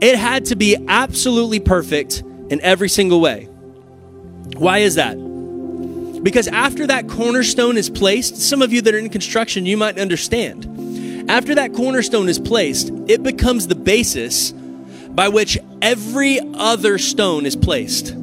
[0.00, 3.44] It had to be absolutely perfect in every single way.
[4.56, 5.16] Why is that?
[6.22, 9.98] Because after that cornerstone is placed, some of you that are in construction, you might
[9.98, 11.28] understand.
[11.28, 17.56] After that cornerstone is placed, it becomes the basis by which every other stone is
[17.56, 18.14] placed.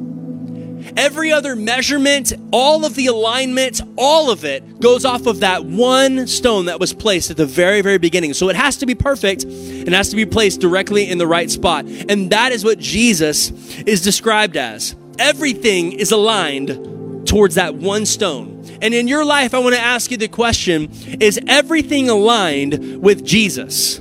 [0.96, 6.26] Every other measurement, all of the alignment, all of it goes off of that one
[6.28, 8.32] stone that was placed at the very, very beginning.
[8.32, 11.50] So it has to be perfect and has to be placed directly in the right
[11.50, 11.84] spot.
[11.86, 14.94] And that is what Jesus is described as.
[15.18, 18.64] Everything is aligned towards that one stone.
[18.80, 23.24] And in your life, I want to ask you the question is everything aligned with
[23.24, 23.98] Jesus?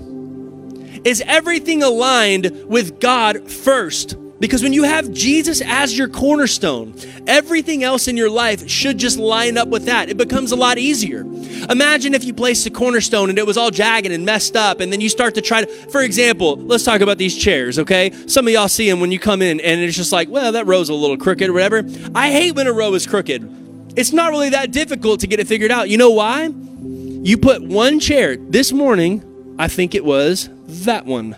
[1.03, 4.15] Is everything aligned with God first?
[4.43, 6.95] Because when you have Jesus as your cornerstone,
[7.27, 10.10] everything else in your life should just line up with that.
[10.10, 11.21] It becomes a lot easier.
[11.69, 14.91] Imagine if you placed a cornerstone and it was all jagged and messed up, and
[14.91, 18.12] then you start to try to, for example, let's talk about these chairs, okay?
[18.27, 20.67] Some of y'all see them when you come in, and it's just like, well, that
[20.67, 21.86] row's a little crooked or whatever.
[22.13, 23.93] I hate when a row is crooked.
[23.95, 25.88] It's not really that difficult to get it figured out.
[25.89, 26.47] You know why?
[26.47, 30.49] You put one chair this morning, I think it was
[30.84, 31.38] that one,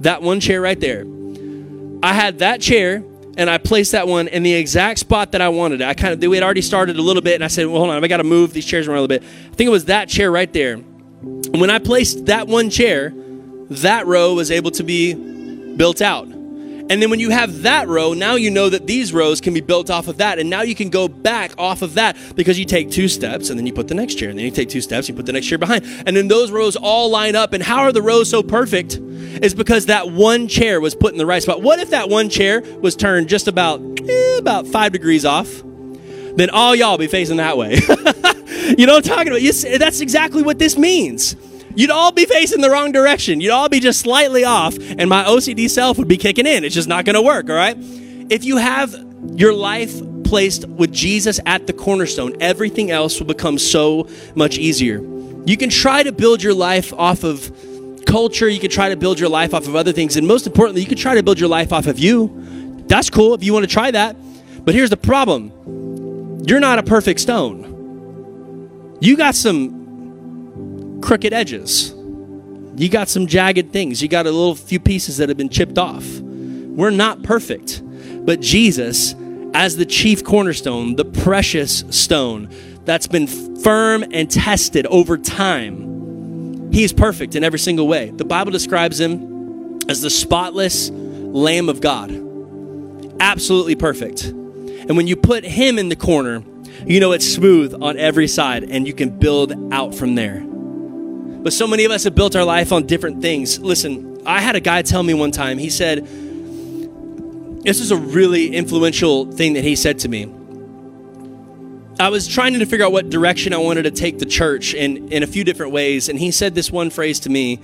[0.00, 1.04] that one chair right there.
[2.02, 3.02] I had that chair
[3.36, 5.82] and I placed that one in the exact spot that I wanted.
[5.82, 5.84] it.
[5.86, 7.90] I kind of we had already started a little bit, and I said, "Well, hold
[7.90, 9.86] on, I got to move these chairs around a little bit." I think it was
[9.86, 10.78] that chair right there.
[10.78, 13.12] When I placed that one chair,
[13.70, 15.14] that row was able to be
[15.76, 16.28] built out.
[16.88, 19.60] And then when you have that row, now you know that these rows can be
[19.60, 20.38] built off of that.
[20.38, 23.58] And now you can go back off of that because you take two steps and
[23.58, 24.30] then you put the next chair.
[24.30, 25.84] And then you take two steps, you put the next chair behind.
[26.06, 27.52] And then those rows all line up.
[27.52, 28.94] And how are the rows so perfect?
[28.96, 31.60] Is because that one chair was put in the right spot.
[31.60, 35.62] What if that one chair was turned just about, eh, about five degrees off?
[36.36, 37.74] Then all y'all be facing that way.
[38.78, 39.42] you know what I'm talking about?
[39.42, 41.34] You that's exactly what this means
[41.76, 43.40] you'd all be facing the wrong direction.
[43.40, 46.64] You'd all be just slightly off, and my OCD self would be kicking in.
[46.64, 47.76] It's just not going to work, all right?
[48.28, 48.94] If you have
[49.34, 55.00] your life placed with Jesus at the cornerstone, everything else will become so much easier.
[55.44, 57.52] You can try to build your life off of
[58.06, 60.80] culture, you can try to build your life off of other things, and most importantly,
[60.80, 62.84] you can try to build your life off of you.
[62.88, 64.16] That's cool if you want to try that.
[64.64, 65.52] But here's the problem
[66.46, 68.98] you're not a perfect stone.
[69.00, 69.75] You got some
[71.06, 71.94] crooked edges.
[72.74, 74.02] You got some jagged things.
[74.02, 76.04] You got a little few pieces that have been chipped off.
[76.18, 77.80] We're not perfect.
[78.26, 79.14] But Jesus,
[79.54, 82.50] as the chief cornerstone, the precious stone
[82.84, 88.10] that's been firm and tested over time, he is perfect in every single way.
[88.10, 92.10] The Bible describes him as the spotless Lamb of God.
[93.20, 94.24] Absolutely perfect.
[94.24, 96.42] And when you put him in the corner,
[96.84, 100.44] you know it's smooth on every side and you can build out from there.
[101.46, 103.60] But so many of us have built our life on different things.
[103.60, 106.04] Listen, I had a guy tell me one time, he said,
[107.62, 110.24] this is a really influential thing that he said to me.
[112.00, 115.12] I was trying to figure out what direction I wanted to take the church in,
[115.12, 116.08] in a few different ways.
[116.08, 117.60] And he said this one phrase to me.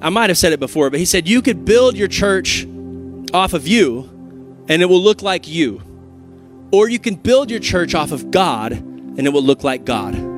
[0.00, 2.66] I might have said it before, but he said, You could build your church
[3.32, 5.80] off of you, and it will look like you.
[6.72, 10.29] Or you can build your church off of God, and it will look like God.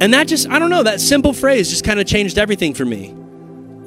[0.00, 2.84] And that just, I don't know, that simple phrase just kind of changed everything for
[2.84, 3.14] me.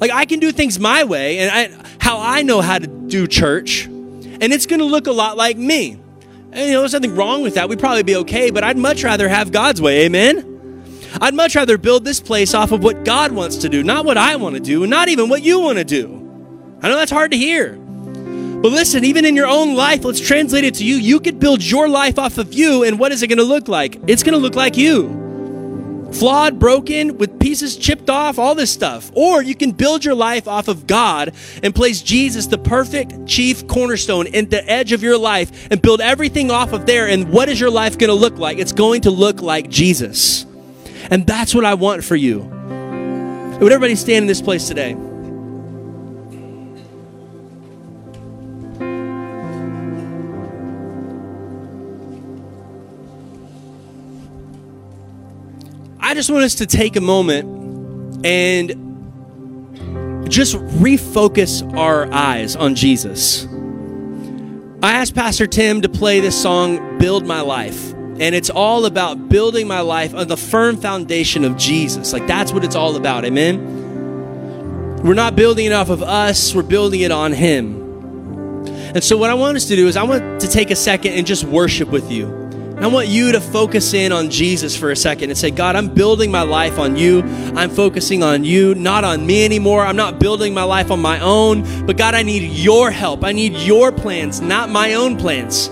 [0.00, 3.26] Like, I can do things my way and I, how I know how to do
[3.26, 6.00] church, and it's going to look a lot like me.
[6.52, 7.68] And, you know, there's nothing wrong with that.
[7.68, 10.06] We'd probably be okay, but I'd much rather have God's way.
[10.06, 10.82] Amen?
[11.20, 14.16] I'd much rather build this place off of what God wants to do, not what
[14.16, 16.16] I want to do, and not even what you want to do.
[16.82, 17.74] I know that's hard to hear.
[17.74, 20.96] But listen, even in your own life, let's translate it to you.
[20.96, 23.68] You could build your life off of you, and what is it going to look
[23.68, 24.00] like?
[24.06, 25.19] It's going to look like you
[26.12, 29.10] flawed, broken, with pieces chipped off, all this stuff.
[29.14, 33.66] Or you can build your life off of God and place Jesus, the perfect chief
[33.66, 37.08] cornerstone, in the edge of your life and build everything off of there.
[37.08, 38.58] And what is your life going to look like?
[38.58, 40.44] It's going to look like Jesus.
[41.10, 42.40] And that's what I want for you.
[43.60, 44.96] Would everybody stand in this place today?
[56.10, 58.70] I just want us to take a moment and
[60.28, 63.46] just refocus our eyes on Jesus.
[64.82, 67.92] I asked Pastor Tim to play this song, Build My Life.
[67.92, 72.12] And it's all about building my life on the firm foundation of Jesus.
[72.12, 73.24] Like that's what it's all about.
[73.24, 74.96] Amen.
[75.04, 78.66] We're not building it off of us, we're building it on Him.
[78.66, 81.12] And so, what I want us to do is, I want to take a second
[81.12, 82.49] and just worship with you.
[82.82, 85.92] I want you to focus in on Jesus for a second and say, God, I'm
[85.92, 87.20] building my life on you.
[87.54, 89.84] I'm focusing on you, not on me anymore.
[89.84, 93.22] I'm not building my life on my own, but God, I need your help.
[93.22, 95.68] I need your plans, not my own plans.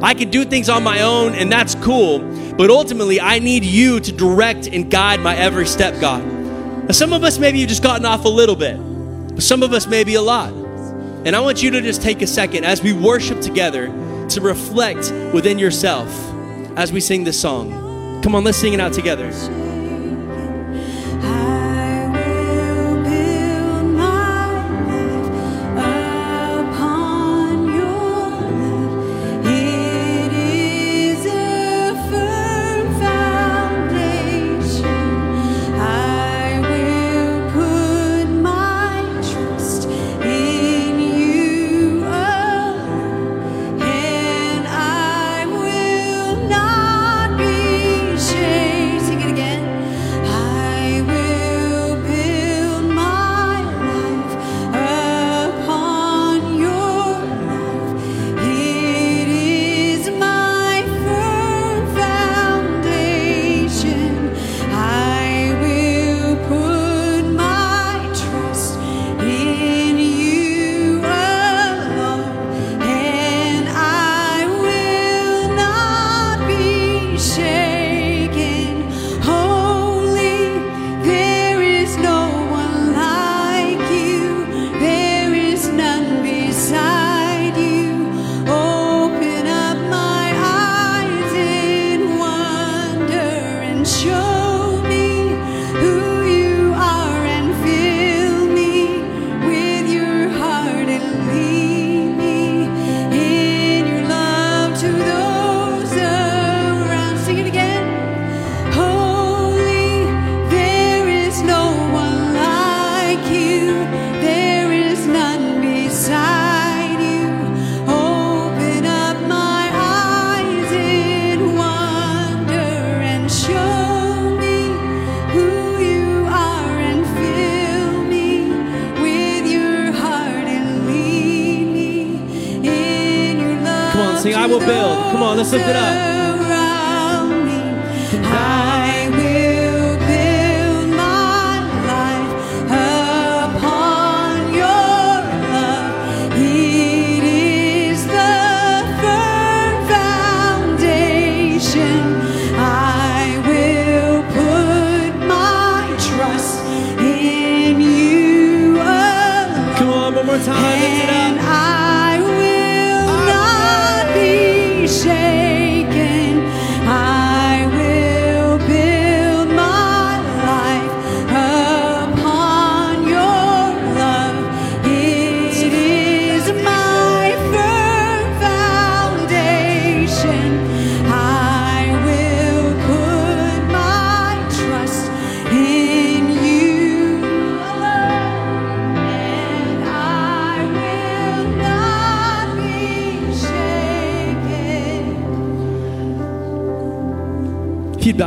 [0.00, 2.20] I can do things on my own, and that's cool,
[2.56, 6.24] but ultimately, I need you to direct and guide my every step, God.
[6.24, 9.72] Now, some of us maybe you've just gotten off a little bit, but some of
[9.72, 10.52] us maybe a lot.
[10.52, 13.86] And I want you to just take a second as we worship together
[14.28, 16.33] to reflect within yourself
[16.76, 18.20] as we sing this song.
[18.22, 19.30] Come on, let's sing it out together.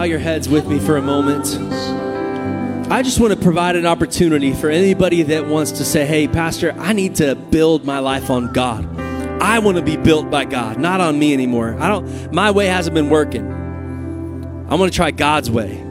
[0.07, 1.45] Your heads with me for a moment.
[2.91, 6.73] I just want to provide an opportunity for anybody that wants to say, hey, Pastor,
[6.77, 8.99] I need to build my life on God.
[9.41, 11.75] I want to be built by God, not on me anymore.
[11.79, 13.45] I don't, my way hasn't been working.
[14.69, 15.83] I want to try God's way.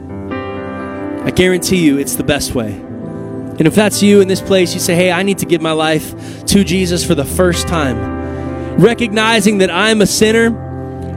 [1.23, 2.73] I guarantee you it's the best way.
[2.73, 5.71] And if that's you in this place, you say, hey, I need to give my
[5.71, 10.66] life to Jesus for the first time, recognizing that I'm a sinner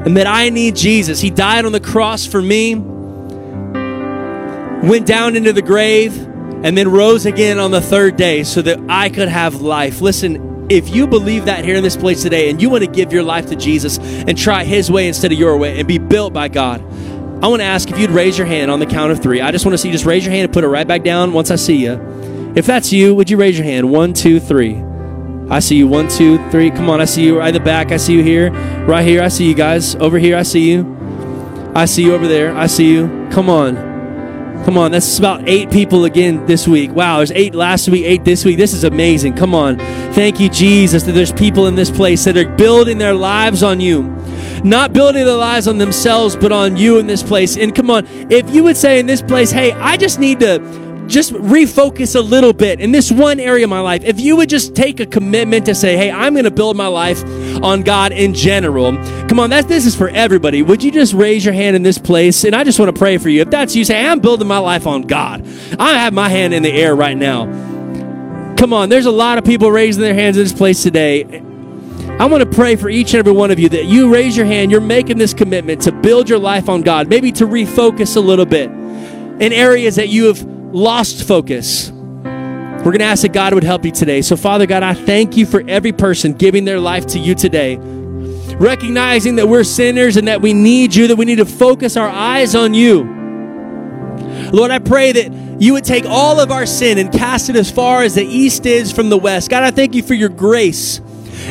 [0.05, 1.21] and that I need Jesus.
[1.21, 2.75] He died on the cross for me,
[4.87, 6.17] went down into the grave,
[6.63, 10.01] and then rose again on the third day so that I could have life.
[10.01, 13.13] Listen, if you believe that here in this place today and you want to give
[13.13, 16.33] your life to Jesus and try His way instead of your way and be built
[16.33, 16.81] by God,
[17.43, 19.41] I want to ask if you'd raise your hand on the count of three.
[19.41, 21.03] I just want to see you just raise your hand and put it right back
[21.03, 22.53] down once I see you.
[22.55, 23.91] If that's you, would you raise your hand?
[23.91, 24.90] One, two, three.
[25.51, 25.89] I see you.
[25.89, 26.71] One, two, three.
[26.71, 27.01] Come on.
[27.01, 27.91] I see you right at the back.
[27.91, 28.51] I see you here.
[28.87, 29.21] Right here.
[29.21, 29.97] I see you guys.
[29.97, 30.37] Over here.
[30.37, 30.97] I see you.
[31.75, 32.57] I see you over there.
[32.57, 33.29] I see you.
[33.33, 33.75] Come on.
[34.65, 34.93] Come on.
[34.93, 36.93] That's about eight people again this week.
[36.93, 37.17] Wow.
[37.17, 38.59] There's eight last week, eight this week.
[38.59, 39.35] This is amazing.
[39.35, 39.79] Come on.
[40.13, 43.81] Thank you, Jesus, that there's people in this place that are building their lives on
[43.81, 44.03] you.
[44.63, 47.57] Not building their lives on themselves, but on you in this place.
[47.57, 50.59] And come on, if you would say in this place, hey, I just need to
[51.11, 54.05] just refocus a little bit in this one area of my life.
[54.05, 56.87] If you would just take a commitment to say, hey, I'm going to build my
[56.87, 57.23] life
[57.63, 58.93] on God in general.
[59.29, 60.63] Come on, this is for everybody.
[60.63, 62.45] Would you just raise your hand in this place?
[62.45, 63.43] And I just want to pray for you.
[63.43, 65.47] If that's you, say, I'm building my life on God.
[65.79, 67.47] I have my hand in the air right now.
[68.57, 71.43] Come on, there's a lot of people raising their hands in this place today.
[72.21, 74.45] I want to pray for each and every one of you that you raise your
[74.45, 78.21] hand, you're making this commitment to build your life on God, maybe to refocus a
[78.21, 81.91] little bit in areas that you have lost focus.
[81.91, 84.23] We're going to ask that God would help you today.
[84.23, 87.77] So, Father God, I thank you for every person giving their life to you today,
[87.77, 92.09] recognizing that we're sinners and that we need you, that we need to focus our
[92.09, 93.05] eyes on you.
[94.53, 97.71] Lord, I pray that you would take all of our sin and cast it as
[97.71, 99.51] far as the east is from the west.
[99.51, 101.03] God, I thank you for your grace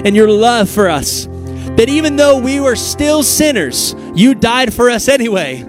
[0.04, 1.26] and your love for us.
[1.26, 5.64] That even though we were still sinners, you died for us anyway.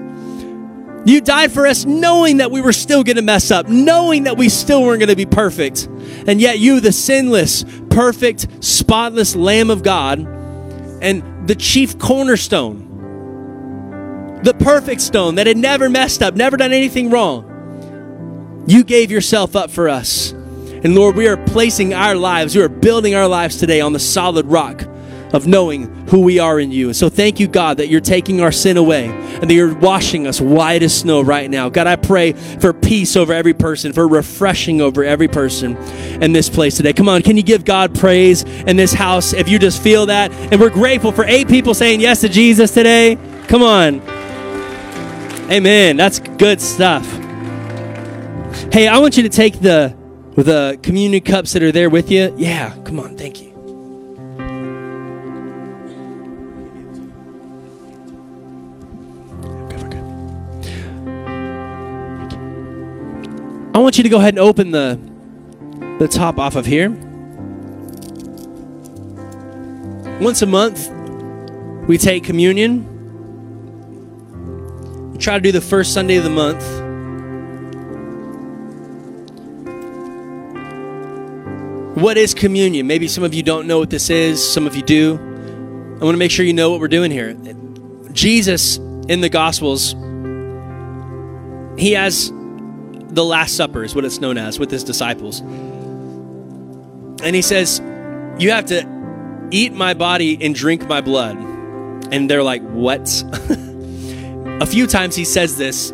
[1.07, 4.37] You died for us knowing that we were still going to mess up, knowing that
[4.37, 5.87] we still weren't going to be perfect.
[6.27, 12.87] And yet, you, the sinless, perfect, spotless Lamb of God, and the chief cornerstone,
[14.43, 19.57] the perfect stone that had never messed up, never done anything wrong, you gave yourself
[19.57, 20.33] up for us.
[20.33, 23.99] And Lord, we are placing our lives, we are building our lives today on the
[23.99, 24.85] solid rock
[25.33, 26.89] of knowing who we are in you.
[26.89, 30.27] And so thank you, God, that you're taking our sin away and that you're washing
[30.27, 31.69] us white as snow right now.
[31.69, 35.77] God, I pray for peace over every person, for refreshing over every person
[36.23, 36.93] in this place today.
[36.93, 40.33] Come on, can you give God praise in this house if you just feel that?
[40.33, 43.17] And we're grateful for eight people saying yes to Jesus today.
[43.49, 44.01] Come on.
[45.51, 45.97] Amen.
[45.97, 47.05] That's good stuff.
[48.73, 49.97] Hey, I want you to take the
[50.37, 52.33] the communion cups that are there with you.
[52.37, 53.17] Yeah, come on.
[53.17, 53.50] Thank you.
[63.73, 64.99] I want you to go ahead and open the
[66.01, 66.91] the top off of here.
[70.21, 70.91] Once a month,
[71.87, 72.87] we take communion.
[75.13, 76.65] We try to do the first Sunday of the month.
[81.97, 82.87] What is communion?
[82.87, 85.15] Maybe some of you don't know what this is, some of you do.
[86.01, 87.35] I want to make sure you know what we're doing here.
[88.13, 89.93] Jesus in the Gospels,
[91.79, 92.33] he has
[93.15, 95.41] the Last Supper, is what it's known as, with his disciples.
[97.23, 97.81] And he says,
[98.39, 101.37] You have to eat my body and drink my blood.
[102.13, 103.09] And they're like, What?
[104.61, 105.93] a few times he says this.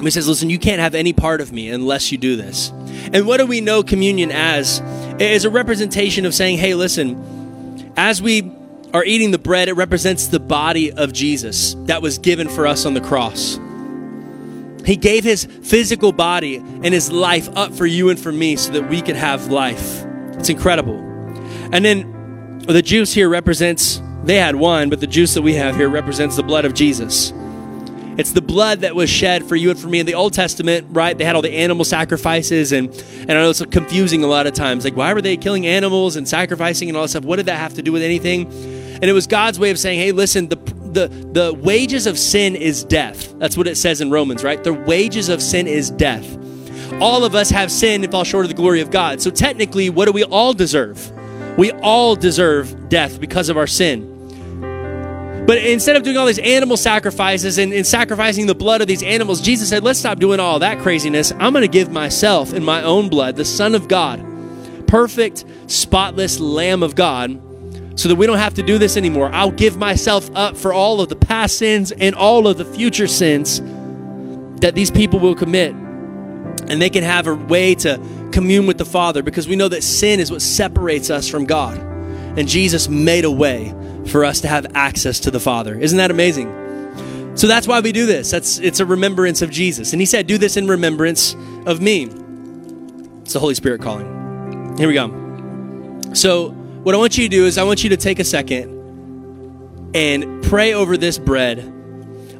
[0.00, 2.70] He says, Listen, you can't have any part of me unless you do this.
[3.12, 4.80] And what do we know communion as?
[5.14, 8.52] It is a representation of saying, Hey, listen, as we
[8.92, 12.86] are eating the bread, it represents the body of Jesus that was given for us
[12.86, 13.58] on the cross.
[14.84, 18.72] He gave his physical body and his life up for you and for me so
[18.72, 20.04] that we could have life.
[20.34, 20.98] It's incredible.
[21.72, 25.76] And then the juice here represents, they had wine, but the juice that we have
[25.76, 27.32] here represents the blood of Jesus.
[28.16, 29.98] It's the blood that was shed for you and for me.
[29.98, 32.88] In the Old Testament, right, they had all the animal sacrifices, and,
[33.22, 34.84] and I know it's confusing a lot of times.
[34.84, 37.24] Like, why were they killing animals and sacrificing and all that stuff?
[37.24, 38.46] What did that have to do with anything?
[38.46, 40.56] And it was God's way of saying, hey, listen, the,
[40.94, 43.34] the, the wages of sin is death.
[43.38, 44.62] That's what it says in Romans, right?
[44.62, 46.38] The wages of sin is death.
[47.00, 49.20] All of us have sinned and fall short of the glory of God.
[49.20, 51.12] So technically, what do we all deserve?
[51.58, 54.14] We all deserve death because of our sin.
[55.46, 59.02] But instead of doing all these animal sacrifices and, and, sacrificing the blood of these
[59.02, 61.32] animals, Jesus said, let's stop doing all that craziness.
[61.32, 64.24] I'm going to give myself in my own blood, the Son of God,
[64.86, 67.42] perfect, spotless Lamb of God,
[67.96, 69.30] so that we don't have to do this anymore.
[69.32, 73.06] I'll give myself up for all of the past sins and all of the future
[73.06, 73.60] sins
[74.60, 75.72] that these people will commit.
[75.72, 78.00] And they can have a way to
[78.32, 81.78] commune with the Father because we know that sin is what separates us from God.
[82.36, 83.74] And Jesus made a way
[84.06, 85.78] for us to have access to the Father.
[85.78, 86.52] Isn't that amazing?
[87.36, 88.30] So that's why we do this.
[88.30, 89.92] That's it's a remembrance of Jesus.
[89.92, 91.34] And he said, "Do this in remembrance
[91.66, 92.08] of me."
[93.22, 94.76] It's the Holy Spirit calling.
[94.78, 95.10] Here we go.
[96.12, 96.54] So,
[96.84, 100.44] what I want you to do is I want you to take a second and
[100.44, 101.60] pray over this bread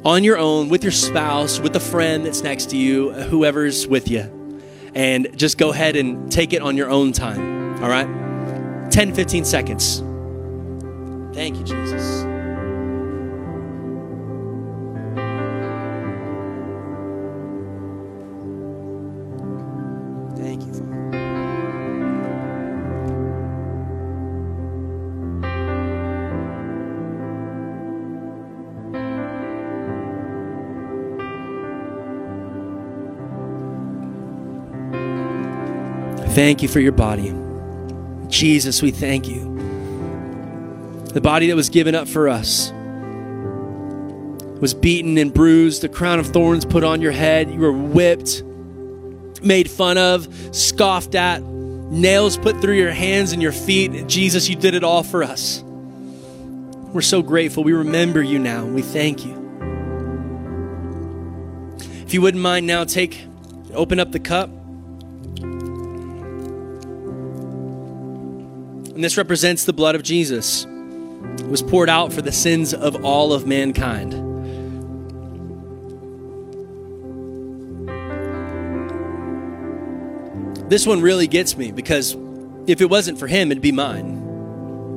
[0.05, 4.07] on your own with your spouse, with a friend that's next to you, whoever's with
[4.07, 4.61] you.
[4.93, 7.83] And just go ahead and take it on your own time.
[7.83, 8.91] All right?
[8.91, 9.99] 10 15 seconds.
[11.35, 12.34] Thank you, Jesus.
[36.35, 37.33] Thank you for your body.
[38.29, 39.55] Jesus, we thank you
[41.15, 42.73] the body that was given up for us
[44.59, 48.43] was beaten and bruised, the crown of thorns put on your head, you were whipped,
[49.41, 54.07] made fun of, scoffed at, nails put through your hands and your feet.
[54.07, 55.61] Jesus, you did it all for us.
[55.63, 57.63] We're so grateful.
[57.63, 58.65] We remember you now.
[58.65, 59.31] We thank you.
[62.05, 63.23] If you wouldn't mind now, take,
[63.73, 64.49] open up the cup.
[68.95, 73.03] And this represents the blood of Jesus It was poured out for the sins of
[73.03, 74.13] all of mankind.
[80.69, 82.15] This one really gets me because
[82.67, 84.17] if it wasn't for him, it'd be mine,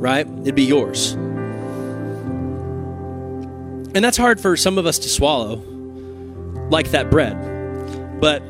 [0.01, 0.27] right?
[0.43, 1.13] It'd be yours.
[3.95, 5.57] And that's hard for some of us to swallow,
[6.71, 8.21] like that bread.
[8.21, 8.43] But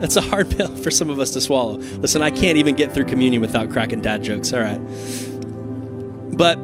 [0.00, 1.76] that's a hard pill for some of us to swallow.
[1.76, 4.80] Listen, I can't even get through communion without cracking dad jokes, all right?
[6.36, 6.58] But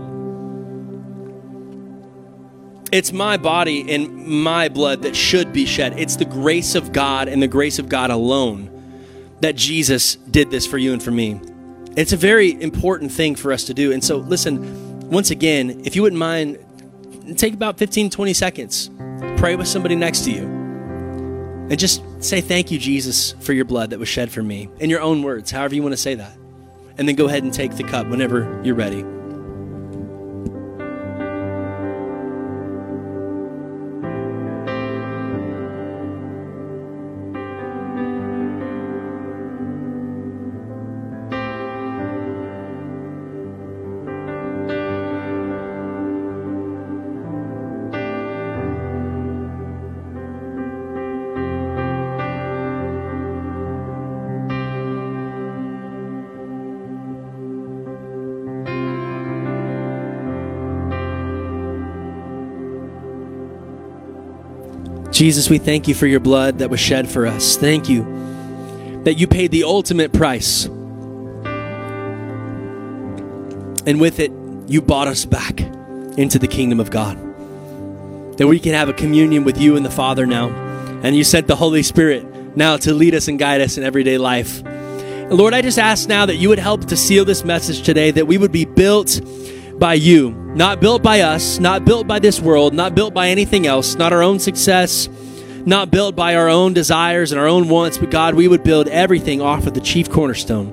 [2.93, 5.99] it's my body and my blood that should be shed.
[5.99, 8.72] It's the grace of God and the grace of God alone
[9.41, 11.41] that Jesus did this for you and for me.
[11.97, 13.93] It's a very important thing for us to do.
[13.93, 16.59] And so, listen, once again, if you wouldn't mind,
[17.37, 18.91] take about 15, 20 seconds.
[19.37, 20.55] Pray with somebody next to you.
[21.68, 24.68] And just say, Thank you, Jesus, for your blood that was shed for me.
[24.78, 26.36] In your own words, however you want to say that.
[26.98, 29.04] And then go ahead and take the cup whenever you're ready.
[65.16, 67.56] Jesus, we thank you for your blood that was shed for us.
[67.56, 68.02] Thank you
[69.04, 70.66] that you paid the ultimate price.
[73.86, 74.30] And with it,
[74.66, 75.60] you bought us back
[76.18, 77.16] into the kingdom of God.
[78.36, 80.50] That we can have a communion with you and the Father now.
[81.02, 84.18] And you sent the Holy Spirit now to lead us and guide us in everyday
[84.18, 84.62] life.
[85.30, 88.26] Lord, I just ask now that you would help to seal this message today, that
[88.26, 89.22] we would be built
[89.78, 93.66] by you not built by us, not built by this world, not built by anything
[93.66, 95.07] else, not our own success,
[95.66, 98.88] not built by our own desires and our own wants, but God, we would build
[98.88, 100.68] everything off of the chief cornerstone,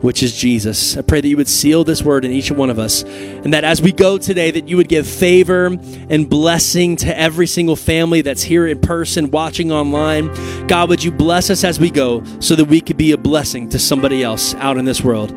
[0.00, 0.96] which is Jesus.
[0.96, 3.62] I pray that you would seal this word in each one of us, and that
[3.62, 8.22] as we go today, that you would give favor and blessing to every single family
[8.22, 10.34] that's here in person, watching online.
[10.66, 13.68] God, would you bless us as we go so that we could be a blessing
[13.68, 15.30] to somebody else out in this world?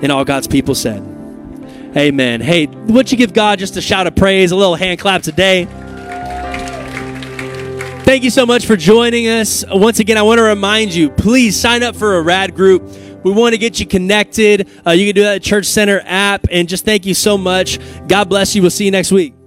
[0.00, 1.17] And all God's people said,
[1.96, 2.40] Amen.
[2.40, 5.66] Hey, would you give God just a shout of praise, a little hand clap today?
[8.04, 9.64] Thank you so much for joining us.
[9.70, 12.82] Once again, I want to remind you please sign up for a rad group.
[13.22, 14.68] We want to get you connected.
[14.86, 16.46] Uh, you can do that at Church Center app.
[16.50, 17.78] And just thank you so much.
[18.06, 18.62] God bless you.
[18.62, 19.37] We'll see you next week.